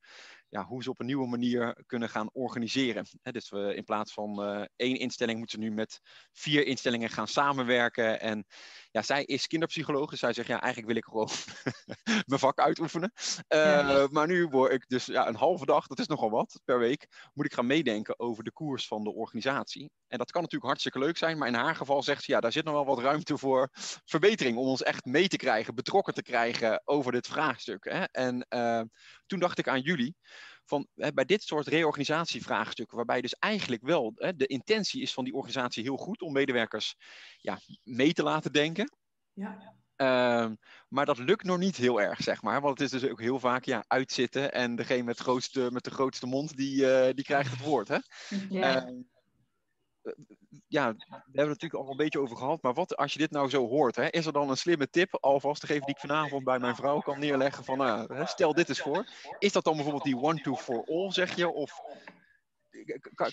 ja, 0.50 0.66
hoe 0.66 0.84
ze 0.84 0.90
op 0.90 1.00
een 1.00 1.06
nieuwe 1.06 1.28
manier 1.28 1.84
kunnen 1.86 2.10
gaan 2.10 2.30
organiseren. 2.34 3.06
dus 3.22 3.50
we, 3.50 3.76
in 3.76 3.84
plaats 3.84 4.14
van 4.14 4.50
uh, 4.50 4.66
één 4.76 5.00
instelling 5.00 5.38
moeten 5.38 5.62
ze 5.62 5.68
nu 5.68 5.74
met 5.74 6.00
vier 6.32 6.66
instellingen 6.66 7.10
gaan 7.10 7.28
samenwerken. 7.28 8.20
En 8.20 8.46
ja, 8.94 9.02
zij 9.02 9.24
is 9.24 9.48
kinderpsycholoog, 9.48 10.10
dus 10.10 10.20
zij 10.20 10.34
zegt 10.34 10.48
ja, 10.48 10.62
eigenlijk 10.62 10.88
wil 10.88 11.02
ik 11.02 11.06
gewoon 11.06 11.30
mijn 12.30 12.40
vak 12.40 12.60
uitoefenen. 12.60 13.12
Uh, 13.50 13.60
ja. 13.60 14.08
Maar 14.12 14.28
nu 14.28 14.48
word 14.48 14.72
ik 14.72 14.88
dus 14.88 15.06
ja, 15.06 15.28
een 15.28 15.36
halve 15.36 15.66
dag, 15.66 15.88
dat 15.88 16.00
is 16.00 16.08
nogal 16.08 16.30
wat 16.30 16.60
per 16.66 16.80
week, 16.80 17.30
moet 17.34 17.46
ik 17.46 17.54
gaan 17.54 17.66
meedenken 17.66 18.20
over 18.20 18.44
de 18.44 18.52
koers 18.52 18.88
van 18.88 19.04
de 19.04 19.14
organisatie. 19.14 19.92
En 20.08 20.18
dat 20.18 20.32
kan 20.32 20.42
natuurlijk 20.42 20.70
hartstikke 20.70 21.00
leuk 21.00 21.18
zijn, 21.18 21.38
maar 21.38 21.48
in 21.48 21.54
haar 21.54 21.76
geval 21.76 22.04
zegt 22.04 22.24
ze 22.24 22.32
ja, 22.32 22.40
daar 22.40 22.52
zit 22.52 22.64
nog 22.64 22.74
wel 22.74 22.86
wat 22.86 23.00
ruimte 23.00 23.38
voor 23.38 23.70
verbetering. 24.06 24.58
Om 24.58 24.68
ons 24.68 24.84
echt 24.84 25.06
mee 25.06 25.28
te 25.28 25.38
krijgen, 25.38 25.76
betrokken 25.76 26.14
te 26.14 26.22
krijgen 26.22 26.82
over 26.84 27.12
dit 27.12 27.28
vraagstuk. 27.28 27.84
Hè? 27.84 28.04
En 28.04 28.46
uh, 28.50 28.82
toen 29.26 29.40
dacht 29.40 29.58
ik 29.58 29.68
aan 29.68 29.82
jullie 29.82 30.16
van 30.66 30.88
hè, 30.96 31.14
bij 31.14 31.26
dit 31.26 31.44
soort 31.44 31.68
reorganisatievraagstukken, 31.68 32.96
waarbij 32.96 33.22
dus 33.22 33.34
eigenlijk 33.34 33.82
wel 33.82 34.12
hè, 34.16 34.36
de 34.36 34.46
intentie 34.48 35.02
is 35.02 35.14
van 35.14 35.24
die 35.24 35.34
organisatie 35.34 35.84
heel 35.84 35.98
goed 35.98 36.22
om 36.22 36.34
medewerkers 36.34 36.96
ja, 37.38 37.60
mee 37.84 38.14
te 38.14 38.24
laten 38.24 38.52
denken. 38.52 38.98
Ja. 39.34 39.82
Uh, 39.98 40.52
maar 40.88 41.06
dat 41.06 41.18
lukt 41.18 41.44
nog 41.44 41.58
niet 41.58 41.76
heel 41.76 42.02
erg, 42.02 42.24
zeg 42.24 42.42
maar. 42.42 42.62
Want 42.62 42.80
het 42.80 42.94
is 42.94 43.00
dus 43.02 43.10
ook 43.10 43.22
heel 43.22 43.40
vaak 43.40 43.64
ja, 43.64 43.84
uitzitten 43.88 44.52
en 44.52 44.76
degene 44.76 45.04
met, 45.04 45.20
grootste, 45.20 45.70
met 45.72 45.84
de 45.84 45.92
grootste 45.92 46.26
mond, 46.26 46.58
die, 46.58 46.76
uh, 46.76 47.14
die 47.14 47.24
krijgt 47.24 47.52
het 47.52 47.60
woord. 47.60 47.88
Hè? 47.88 47.98
Ja. 48.50 48.88
Uh, 48.88 49.02
ja, 50.68 50.94
we 50.94 51.06
hebben 51.10 51.32
het 51.34 51.62
natuurlijk 51.62 51.74
al 51.84 51.90
een 51.90 51.98
beetje 51.98 52.20
over 52.20 52.38
gehad. 52.38 52.62
Maar 52.62 52.74
wat 52.74 52.96
als 52.96 53.14
je 53.14 53.20
dit 53.20 53.32
nou 53.32 53.50
zo 53.50 53.68
hoort? 53.68 53.96
Hè, 53.96 54.08
is 54.10 54.26
er 54.26 54.34
dan 54.34 54.50
een 54.50 54.58
slimme 54.58 54.90
tip 54.90 55.18
alvast 55.20 55.62
te 55.62 55.68
geven 55.68 55.86
die 55.86 55.96
ik 55.96 56.02
vanavond 56.02 56.44
bij 56.44 56.60
mijn 56.60 56.76
vrouw 56.76 57.00
kan 57.00 57.20
neerleggen? 57.20 57.64
Van 57.64 57.78
nou, 57.78 58.26
stel 58.26 58.54
dit 58.54 58.70
eens 58.70 58.82
voor. 58.82 59.06
Is 59.40 59.52
dat 59.52 59.64
dan 59.64 59.74
bijvoorbeeld 59.74 60.04
die 60.04 60.22
one 60.22 60.42
two 60.42 60.56
for 60.56 60.86
all, 60.86 61.12
zeg 61.12 61.36
je? 61.36 61.50
Of 61.50 61.82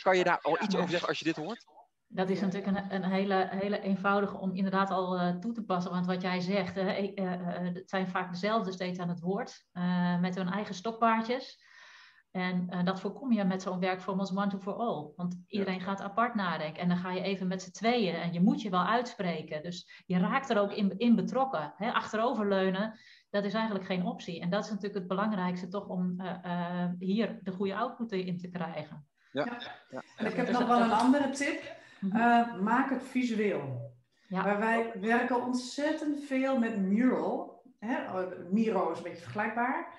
kan, 0.02 0.16
je 0.16 0.24
daar 0.24 0.40
al 0.40 0.62
iets 0.62 0.76
over 0.76 0.90
zeggen 0.90 1.08
als 1.08 1.18
je 1.18 1.24
dit 1.24 1.36
hoort? 1.36 1.66
Dat 2.06 2.28
is 2.28 2.40
natuurlijk 2.40 2.76
een, 2.76 2.94
een 2.94 3.10
hele, 3.10 3.48
hele 3.50 3.80
eenvoudige 3.80 4.36
om 4.36 4.54
inderdaad 4.54 4.90
al 4.90 5.20
uh, 5.20 5.34
toe 5.34 5.52
te 5.52 5.64
passen. 5.64 5.92
Want 5.92 6.06
wat 6.06 6.22
jij 6.22 6.40
zegt, 6.40 6.76
uh, 6.76 7.02
uh, 7.02 7.14
het 7.74 7.90
zijn 7.90 8.08
vaak 8.08 8.32
dezelfde 8.32 8.72
steeds 8.72 8.98
aan 8.98 9.08
het 9.08 9.20
woord. 9.20 9.66
met 10.20 10.34
hun 10.34 10.48
eigen 10.48 10.74
stokpaardjes. 10.74 11.68
En 12.30 12.66
uh, 12.70 12.84
dat 12.84 13.00
voorkom 13.00 13.32
je 13.32 13.44
met 13.44 13.62
zo'n 13.62 13.80
werkvorm 13.80 14.18
als 14.18 14.36
one 14.36 14.46
to 14.46 14.58
for 14.58 14.74
all. 14.74 15.12
Want 15.16 15.42
iedereen 15.46 15.78
ja. 15.78 15.80
gaat 15.80 16.00
apart 16.00 16.34
nadenken. 16.34 16.82
En 16.82 16.88
dan 16.88 16.96
ga 16.96 17.12
je 17.12 17.22
even 17.22 17.46
met 17.46 17.62
z'n 17.62 17.70
tweeën. 17.70 18.14
En 18.14 18.32
je 18.32 18.40
moet 18.40 18.62
je 18.62 18.70
wel 18.70 18.84
uitspreken. 18.84 19.62
Dus 19.62 20.02
je 20.06 20.18
raakt 20.18 20.50
er 20.50 20.58
ook 20.58 20.72
in, 20.72 20.98
in 20.98 21.14
betrokken. 21.14 21.74
Hè? 21.76 21.92
Achteroverleunen, 21.92 22.98
dat 23.30 23.44
is 23.44 23.54
eigenlijk 23.54 23.84
geen 23.84 24.04
optie. 24.04 24.40
En 24.40 24.50
dat 24.50 24.64
is 24.64 24.70
natuurlijk 24.70 24.98
het 24.98 25.06
belangrijkste 25.06 25.68
toch 25.68 25.88
om 25.88 26.20
uh, 26.20 26.34
uh, 26.44 26.84
hier 26.98 27.38
de 27.42 27.52
goede 27.52 27.76
output 27.76 28.12
in 28.12 28.38
te 28.38 28.48
krijgen. 28.48 29.06
Ja. 29.32 29.44
ja. 29.44 29.58
ja. 29.90 30.02
En 30.16 30.26
ik 30.26 30.34
heb 30.34 30.50
nog 30.50 30.66
wel 30.66 30.80
een 30.80 30.92
andere 30.92 31.30
tip. 31.30 31.78
Mm-hmm. 32.00 32.62
maak 32.62 32.90
het 32.90 33.02
visueel. 33.02 33.92
Ja. 34.28 34.42
Maar 34.42 34.58
wij 34.58 34.92
werken 35.00 35.42
ontzettend 35.42 36.24
veel 36.24 36.58
met 36.58 36.78
mural. 36.78 37.62
Hè? 37.78 37.96
Miro 38.50 38.90
is 38.90 38.96
een 38.96 39.02
beetje 39.02 39.22
vergelijkbaar. 39.22 39.94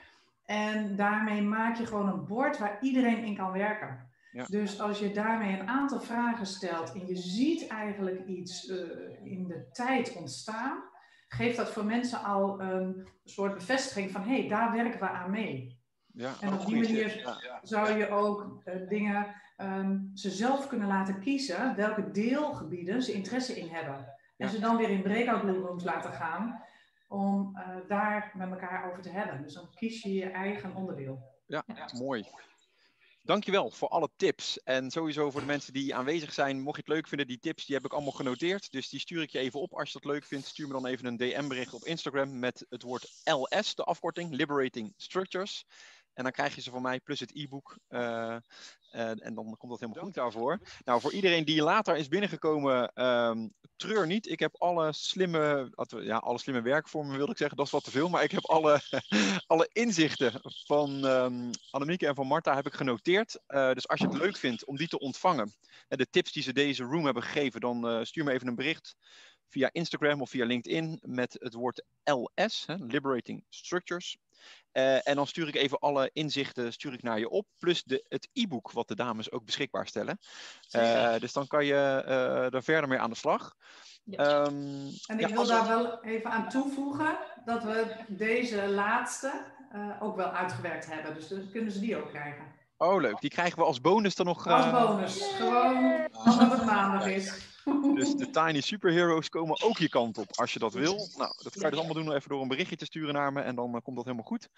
En 0.51 0.95
daarmee 0.95 1.41
maak 1.41 1.77
je 1.77 1.85
gewoon 1.85 2.07
een 2.07 2.25
bord 2.25 2.57
waar 2.57 2.77
iedereen 2.81 3.23
in 3.23 3.35
kan 3.35 3.51
werken. 3.51 4.09
Ja. 4.31 4.45
Dus 4.45 4.81
als 4.81 4.99
je 4.99 5.11
daarmee 5.11 5.59
een 5.59 5.67
aantal 5.67 5.99
vragen 5.99 6.45
stelt 6.45 6.93
en 6.93 7.07
je 7.07 7.15
ziet 7.15 7.67
eigenlijk 7.67 8.25
iets 8.25 8.69
uh, 8.69 8.77
in 9.23 9.47
de 9.47 9.69
tijd 9.71 10.13
ontstaan, 10.15 10.83
geeft 11.27 11.57
dat 11.57 11.71
voor 11.71 11.85
mensen 11.85 12.23
al 12.23 12.61
een 12.61 13.07
soort 13.23 13.53
bevestiging 13.53 14.11
van 14.11 14.21
hé, 14.21 14.39
hey, 14.39 14.47
daar 14.47 14.71
werken 14.71 14.99
we 14.99 15.09
aan 15.09 15.31
mee. 15.31 15.79
Ja, 16.13 16.33
en 16.41 16.53
op 16.53 16.65
die 16.65 16.75
manier 16.75 17.19
ja. 17.19 17.59
zou 17.63 17.97
je 17.97 18.09
ook 18.09 18.61
uh, 18.65 18.89
dingen 18.89 19.35
um, 19.57 20.11
ze 20.13 20.29
zelf 20.29 20.67
kunnen 20.67 20.87
laten 20.87 21.19
kiezen 21.19 21.75
welke 21.75 22.11
deelgebieden 22.11 23.03
ze 23.03 23.13
interesse 23.13 23.59
in 23.59 23.67
hebben. 23.69 24.07
En 24.37 24.49
ze 24.49 24.59
dan 24.59 24.77
weer 24.77 24.89
in 24.89 25.01
breakout 25.01 25.43
rooms 25.43 25.83
laten 25.83 26.11
gaan 26.11 26.61
om 27.11 27.57
uh, 27.57 27.87
daar 27.87 28.31
met 28.35 28.49
elkaar 28.49 28.89
over 28.89 29.01
te 29.01 29.09
hebben. 29.09 29.41
Dus 29.43 29.53
dan 29.53 29.69
kies 29.75 30.01
je 30.01 30.13
je 30.13 30.25
eigen 30.25 30.75
onderdeel. 30.75 31.39
Ja, 31.45 31.63
ja. 31.67 31.89
mooi. 31.93 32.25
dankjewel 33.23 33.69
voor 33.69 33.87
alle 33.87 34.09
tips. 34.15 34.63
En 34.63 34.91
sowieso 34.91 35.31
voor 35.31 35.41
de 35.41 35.47
mensen 35.47 35.73
die 35.73 35.95
aanwezig 35.95 36.33
zijn. 36.33 36.61
Mocht 36.61 36.75
je 36.75 36.81
het 36.81 36.93
leuk 36.93 37.07
vinden, 37.07 37.27
die 37.27 37.39
tips 37.39 37.65
die 37.65 37.75
heb 37.75 37.85
ik 37.85 37.93
allemaal 37.93 38.11
genoteerd. 38.11 38.71
Dus 38.71 38.89
die 38.89 38.99
stuur 38.99 39.21
ik 39.21 39.29
je 39.29 39.39
even 39.39 39.59
op. 39.59 39.73
Als 39.73 39.91
je 39.91 39.99
dat 40.01 40.11
leuk 40.11 40.25
vindt, 40.25 40.47
stuur 40.47 40.67
me 40.67 40.73
dan 40.73 40.85
even 40.85 41.05
een 41.05 41.17
DM-bericht 41.17 41.73
op 41.73 41.83
Instagram 41.83 42.39
met 42.39 42.65
het 42.69 42.81
woord 42.81 43.21
LS, 43.23 43.75
de 43.75 43.83
afkorting, 43.83 44.31
Liberating 44.31 44.93
Structures. 44.97 45.65
En 46.13 46.23
dan 46.23 46.31
krijg 46.31 46.55
je 46.55 46.61
ze 46.61 46.71
van 46.71 46.81
mij 46.81 46.99
plus 46.99 47.19
het 47.19 47.35
e-book. 47.35 47.77
Uh, 47.89 48.35
en 48.91 49.33
dan 49.33 49.55
komt 49.57 49.71
dat 49.71 49.79
helemaal 49.79 50.03
goed 50.03 50.13
daarvoor. 50.13 50.59
Nou, 50.83 51.01
voor 51.01 51.13
iedereen 51.13 51.45
die 51.45 51.61
later 51.61 51.97
is 51.97 52.07
binnengekomen, 52.07 53.05
um, 53.05 53.53
treur 53.75 54.07
niet. 54.07 54.29
Ik 54.29 54.39
heb 54.39 54.55
alle 54.57 54.93
slimme, 54.93 55.71
ja, 55.87 56.17
alle 56.17 56.39
slimme 56.39 56.61
werkvormen 56.61 57.17
wilde 57.17 57.31
ik 57.31 57.37
zeggen, 57.37 57.57
dat 57.57 57.65
is 57.65 57.71
wat 57.71 57.83
te 57.83 57.91
veel. 57.91 58.09
Maar 58.09 58.23
ik 58.23 58.31
heb 58.31 58.45
alle, 58.45 58.81
alle 59.47 59.69
inzichten 59.71 60.39
van 60.65 61.03
um, 61.03 61.49
Annemieke 61.69 62.07
en 62.07 62.15
van 62.15 62.27
Marta 62.27 62.55
heb 62.55 62.65
ik 62.65 62.73
genoteerd. 62.73 63.39
Uh, 63.47 63.71
dus 63.71 63.87
als 63.87 63.99
je 63.99 64.07
het 64.07 64.17
leuk 64.17 64.37
vindt 64.37 64.65
om 64.65 64.77
die 64.77 64.87
te 64.87 64.99
ontvangen, 64.99 65.53
en 65.87 65.97
de 65.97 66.09
tips 66.09 66.31
die 66.31 66.43
ze 66.43 66.53
deze 66.53 66.83
room 66.83 67.05
hebben 67.05 67.23
gegeven, 67.23 67.61
dan 67.61 67.89
uh, 67.89 68.03
stuur 68.03 68.23
me 68.23 68.31
even 68.31 68.47
een 68.47 68.55
bericht 68.55 68.95
via 69.51 69.69
Instagram 69.71 70.21
of 70.21 70.29
via 70.29 70.45
LinkedIn 70.45 70.99
met 71.01 71.35
het 71.39 71.53
woord 71.53 71.83
LS, 72.03 72.63
hè, 72.65 72.75
Liberating 72.75 73.43
Structures. 73.49 74.17
Uh, 74.73 75.07
en 75.07 75.15
dan 75.15 75.27
stuur 75.27 75.47
ik 75.47 75.55
even 75.55 75.79
alle 75.79 76.09
inzichten 76.13 76.73
stuur 76.73 76.93
ik 76.93 77.03
naar 77.03 77.19
je 77.19 77.29
op. 77.29 77.45
Plus 77.57 77.83
de, 77.83 78.05
het 78.07 78.29
e-book 78.33 78.71
wat 78.71 78.87
de 78.87 78.95
dames 78.95 79.31
ook 79.31 79.45
beschikbaar 79.45 79.87
stellen. 79.87 80.19
Uh, 80.75 81.15
dus 81.19 81.33
dan 81.33 81.47
kan 81.47 81.65
je 81.65 82.03
uh, 82.07 82.53
er 82.53 82.63
verder 82.63 82.89
mee 82.89 82.99
aan 82.99 83.09
de 83.09 83.15
slag. 83.15 83.55
Ja. 84.03 84.45
Um, 84.45 84.89
en 85.05 85.19
ik 85.19 85.27
ja, 85.27 85.35
wil 85.35 85.45
daar 85.45 85.67
wel 85.67 86.03
even 86.03 86.31
aan 86.31 86.49
toevoegen 86.49 87.17
dat 87.45 87.63
we 87.63 87.95
deze 88.07 88.67
laatste 88.67 89.59
ook 89.99 90.15
wel 90.15 90.29
uitgewerkt 90.29 90.85
hebben. 90.85 91.13
Dus 91.13 91.27
dan 91.27 91.49
kunnen 91.51 91.71
ze 91.71 91.79
die 91.79 91.97
ook 91.97 92.09
krijgen. 92.09 92.59
Oh, 92.77 93.01
leuk. 93.01 93.19
Die 93.19 93.29
krijgen 93.29 93.59
we 93.59 93.65
als 93.65 93.81
bonus 93.81 94.15
dan 94.15 94.25
nog. 94.25 94.47
Als 94.47 94.71
bonus. 94.71 95.21
Gewoon 95.21 96.07
omdat 96.11 96.51
het 96.51 96.65
maandag 96.65 97.07
is. 97.07 97.50
Dus 97.95 98.15
de 98.15 98.29
Tiny 98.39 98.61
Superheroes 98.61 99.29
komen 99.29 99.61
ook 99.61 99.77
je 99.77 99.89
kant 99.89 100.17
op 100.17 100.37
als 100.37 100.53
je 100.53 100.59
dat 100.59 100.73
wil. 100.73 100.95
Nou, 100.95 101.33
dat 101.43 101.53
kan 101.53 101.61
je 101.61 101.69
dus 101.69 101.77
allemaal 101.77 102.03
doen 102.03 102.13
even 102.15 102.29
door 102.29 102.41
een 102.41 102.47
berichtje 102.47 102.75
te 102.75 102.85
sturen 102.85 103.13
naar 103.13 103.33
me 103.33 103.41
en 103.41 103.55
dan 103.55 103.75
uh, 103.75 103.81
komt 103.81 103.95
dat 103.95 104.05
helemaal 104.05 104.25
goed. 104.25 104.49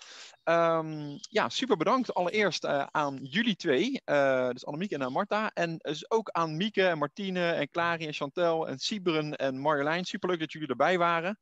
Um, 0.44 1.18
ja, 1.20 1.50
super 1.50 1.78
bedankt 1.78 2.14
allereerst 2.14 2.66
uh, 2.66 2.86
aan 2.92 3.20
jullie 3.22 3.56
twee, 3.56 4.02
uh, 4.06 4.50
dus 4.50 4.66
Annemiek 4.66 4.92
en 4.92 5.12
Marta. 5.12 5.52
En 5.54 5.78
dus 5.78 6.12
ook 6.12 6.30
aan 6.30 6.58
Mieke 6.58 6.88
en 6.88 6.98
Martine 6.98 7.52
en 7.52 7.70
Clary 7.70 8.06
en 8.06 8.14
Chantel 8.14 8.68
en 8.68 8.80
Siberen 8.80 9.36
en 9.36 9.60
Marjolein. 9.60 10.06
Superleuk 10.06 10.40
dat 10.40 10.52
jullie 10.52 10.68
erbij 10.68 10.98
waren. 10.98 11.40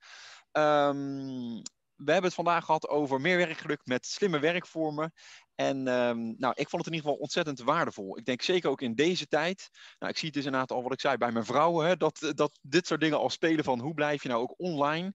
Um, 0.52 1.62
we 2.06 2.12
hebben 2.12 2.30
het 2.30 2.34
vandaag 2.34 2.66
gehad 2.66 2.88
over 2.88 3.22
meer 3.22 3.38
werkgeluk 3.38 3.82
met 3.84 4.06
slimme 4.06 4.40
werkvormen. 4.40 5.14
En 5.56 5.88
um, 5.88 6.36
nou, 6.38 6.54
ik 6.56 6.70
vond 6.70 6.86
het 6.86 6.94
in 6.94 6.94
ieder 6.94 7.10
geval 7.10 7.22
ontzettend 7.22 7.60
waardevol. 7.60 8.18
Ik 8.18 8.26
denk 8.26 8.42
zeker 8.42 8.70
ook 8.70 8.82
in 8.82 8.96
deze 8.96 9.28
tijd. 9.28 9.70
Nou, 10.00 10.12
ik 10.12 10.18
zie 10.18 10.28
het 10.28 10.36
dus 10.36 10.46
inderdaad 10.46 10.72
al 10.72 10.84
wat 10.84 10.94
ik 10.94 11.00
zei 11.00 11.18
bij 11.18 11.32
mijn 11.32 11.46
vrouwen. 11.46 12.00
Dat, 12.00 12.32
dat 12.36 12.60
dit 12.62 12.88
soort 12.88 13.02
dingen 13.02 13.18
al 13.18 13.30
spelen 13.30 13.64
van 13.64 13.80
hoe 13.80 13.94
blijf 13.94 14.24
je 14.24 14.30
nou 14.30 14.42
ook 14.42 14.54
online 14.58 15.14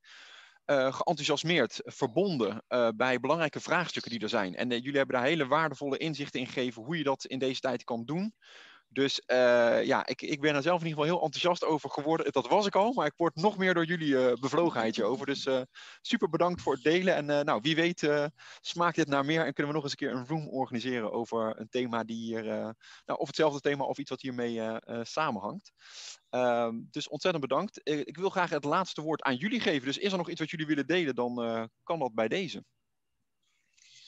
uh, 0.67 0.93
geenthousiasmeerd, 0.93 1.81
verbonden 1.85 2.65
uh, 2.69 2.89
bij 2.97 3.21
belangrijke 3.21 3.61
vraagstukken 3.61 4.11
die 4.11 4.21
er 4.21 4.29
zijn. 4.29 4.55
En 4.55 4.71
uh, 4.71 4.79
jullie 4.79 4.97
hebben 4.97 5.17
daar 5.17 5.25
hele 5.25 5.47
waardevolle 5.47 5.99
inzichten 5.99 6.41
in 6.41 6.47
gegeven 6.47 6.83
hoe 6.83 6.99
je 6.99 7.05
dat 7.05 7.25
in 7.25 7.39
deze 7.39 7.61
tijd 7.61 7.85
kan 7.85 8.05
doen. 8.05 8.35
Dus 8.89 9.23
uh, 9.27 9.85
ja, 9.85 10.07
ik, 10.07 10.23
ik 10.23 10.41
ben 10.41 10.55
er 10.55 10.63
zelf 10.63 10.81
in 10.81 10.87
ieder 10.87 11.03
geval 11.03 11.15
heel 11.17 11.25
enthousiast 11.25 11.65
over 11.65 11.91
geworden. 11.91 12.33
Dat 12.33 12.49
was 12.49 12.67
ik 12.67 12.75
al, 12.75 12.93
maar 12.93 13.07
ik 13.07 13.17
word 13.17 13.35
nog 13.35 13.59
meer 13.59 13.75
door 13.75 13.85
jullie 13.85 14.09
uh, 14.09 14.33
bevlogenheidje 14.33 15.05
over. 15.05 15.27
Dus 15.27 15.47
uh, 15.47 15.61
super 16.01 16.29
bedankt 16.29 16.61
voor 16.61 16.73
het 16.73 16.83
delen. 16.83 17.15
En 17.15 17.45
nou, 17.47 17.61
wie 17.63 17.75
weet 17.75 18.09
smaakt 18.61 18.97
dit 18.97 19.09
naar 19.09 19.25
meer 19.25 19.45
en 19.45 19.53
kunnen 19.53 19.73
we 19.73 19.79
nog 19.79 19.83
eens 19.83 19.91
een 19.91 20.09
keer 20.09 20.17
een 20.17 20.27
room 20.27 20.49
organiseren 20.49 21.13
over 21.13 21.61
een 21.61 21.69
thema 21.69 22.05
die 22.05 22.17
hier, 22.17 22.45
nou, 23.05 23.19
of 23.19 23.27
hetzelfde 23.27 23.61
thema 23.61 23.85
of 23.85 23.99
iets 23.99 24.11
wat 24.11 24.21
hiermee 24.21 24.61
samenhangt. 25.03 25.73
Ehm, 26.31 26.75
dus 26.91 27.09
ontzettend 27.09 27.49
bedankt. 27.49 27.81
ik 27.83 28.17
wil 28.17 28.31
graag 28.31 28.51
het 28.51 28.65
laatste 28.65 29.03
woord 29.03 29.23
aan 29.23 29.37
jullie 29.37 29.61
geven. 29.61 29.87
Dus 29.87 29.99
is 29.99 30.13
er 30.13 30.19
nog 30.19 30.31
iets 30.31 30.41
wat 30.41 30.51
jullie 30.51 30.67
willen 30.67 30.87
delen, 30.87 31.15
dan 31.15 31.35
kan 31.83 31.99
dat 31.99 32.15
bij 32.15 32.29
deze. 32.29 32.65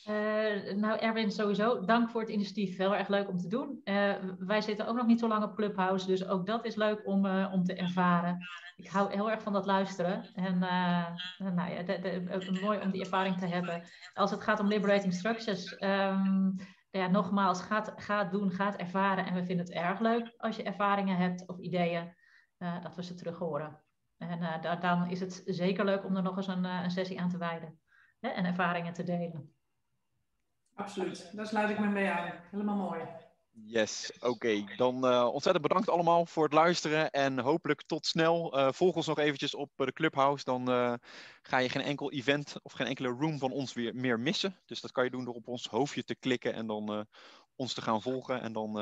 Uh, 0.08 0.74
nou, 0.74 0.98
Erwin, 0.98 1.30
sowieso, 1.30 1.84
dank 1.84 2.10
voor 2.10 2.20
het 2.20 2.30
initiatief. 2.30 2.76
Heel 2.76 2.96
erg 2.96 3.08
leuk 3.08 3.28
om 3.28 3.38
te 3.38 3.48
doen. 3.48 3.80
Uh, 3.84 4.14
wij 4.38 4.60
zitten 4.60 4.86
ook 4.86 4.96
nog 4.96 5.06
niet 5.06 5.20
zo 5.20 5.28
lang 5.28 5.44
op 5.44 5.54
Clubhouse, 5.54 6.06
dus 6.06 6.26
ook 6.26 6.46
dat 6.46 6.64
is 6.64 6.74
leuk 6.74 7.06
om, 7.06 7.26
uh, 7.26 7.52
om 7.52 7.64
te 7.64 7.74
ervaren. 7.74 8.38
Ik 8.76 8.88
hou 8.88 9.12
heel 9.12 9.30
erg 9.30 9.42
van 9.42 9.52
dat 9.52 9.66
luisteren. 9.66 10.24
En 10.34 10.58
nou 11.38 11.70
ja, 11.70 12.60
mooi 12.60 12.80
om 12.80 12.90
die 12.90 13.00
ervaring 13.00 13.38
te 13.38 13.46
hebben. 13.46 13.82
Als 14.14 14.30
het 14.30 14.42
gaat 14.42 14.60
om 14.60 14.66
liberating 14.66 15.14
structures, 15.14 15.82
um, 15.82 16.54
ja, 16.90 17.06
nogmaals, 17.06 17.62
gaat, 17.62 17.92
gaat 17.96 18.30
doen, 18.30 18.50
gaat 18.50 18.76
ervaren. 18.76 19.26
En 19.26 19.34
we 19.34 19.44
vinden 19.44 19.66
het 19.66 19.74
erg 19.74 20.00
leuk 20.00 20.34
als 20.36 20.56
je 20.56 20.62
ervaringen 20.62 21.16
hebt 21.16 21.48
of 21.48 21.58
ideeën, 21.58 22.14
dat 22.82 22.96
we 22.96 23.02
ze 23.02 23.14
terug 23.14 23.38
horen. 23.38 23.82
En 24.18 24.60
dan 24.80 25.10
is 25.10 25.20
het 25.20 25.42
zeker 25.44 25.84
leuk 25.84 26.04
om 26.04 26.16
er 26.16 26.22
nog 26.22 26.36
eens 26.36 26.46
een, 26.46 26.64
een 26.64 26.90
sessie 26.90 27.20
aan 27.20 27.30
te 27.30 27.38
wijden 27.38 27.80
hè, 28.20 28.28
en 28.28 28.44
ervaringen 28.44 28.92
te 28.92 29.04
delen. 29.04 29.57
Absoluut, 30.78 31.30
daar 31.32 31.46
sluit 31.46 31.70
ik 31.70 31.78
me 31.78 31.86
mee 31.86 32.08
aan. 32.08 32.32
Helemaal 32.50 32.76
mooi. 32.76 33.00
Yes, 33.50 34.12
oké. 34.14 34.26
Okay. 34.26 34.76
Dan 34.76 35.12
uh, 35.12 35.28
ontzettend 35.32 35.66
bedankt 35.66 35.88
allemaal 35.88 36.26
voor 36.26 36.44
het 36.44 36.52
luisteren 36.52 37.10
en 37.10 37.38
hopelijk 37.38 37.82
tot 37.86 38.06
snel. 38.06 38.58
Uh, 38.58 38.72
volg 38.72 38.96
ons 38.96 39.06
nog 39.06 39.18
eventjes 39.18 39.54
op 39.54 39.70
de 39.76 39.92
Clubhouse, 39.92 40.44
dan 40.44 40.70
uh, 40.70 40.94
ga 41.42 41.58
je 41.58 41.68
geen 41.68 41.82
enkel 41.82 42.12
event 42.12 42.54
of 42.62 42.72
geen 42.72 42.86
enkele 42.86 43.08
room 43.08 43.38
van 43.38 43.52
ons 43.52 43.72
weer 43.72 43.94
meer 43.94 44.20
missen. 44.20 44.60
Dus 44.66 44.80
dat 44.80 44.92
kan 44.92 45.04
je 45.04 45.10
doen 45.10 45.24
door 45.24 45.34
op 45.34 45.48
ons 45.48 45.66
hoofdje 45.66 46.04
te 46.04 46.16
klikken 46.16 46.54
en 46.54 46.66
dan 46.66 47.06
ons 47.56 47.74
te 47.74 47.82
gaan 47.82 48.02
volgen. 48.02 48.40
En 48.40 48.52
dan, 48.52 48.72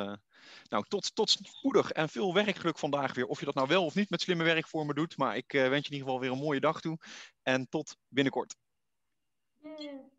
nou, 0.69 0.85
tot, 0.89 1.15
tot 1.15 1.31
spoedig 1.31 1.91
en 1.91 2.09
veel 2.09 2.35
werkgeluk 2.35 2.79
vandaag 2.79 3.15
weer. 3.15 3.27
Of 3.27 3.39
je 3.39 3.45
dat 3.45 3.55
nou 3.55 3.69
wel 3.69 3.85
of 3.85 3.95
niet 3.95 4.11
met 4.11 4.21
slimme 4.21 4.45
werkvormen 4.45 4.95
doet, 4.95 5.17
maar 5.17 5.37
ik 5.37 5.53
wens 5.53 5.65
je 5.65 5.71
in 5.71 5.77
ieder 5.77 5.99
geval 5.99 6.21
weer 6.21 6.31
een 6.31 6.45
mooie 6.45 6.61
dag 6.61 6.81
toe. 6.81 6.99
En 7.43 7.69
tot 7.69 7.97
binnenkort. 8.09 8.57
Yeah. 9.77 10.15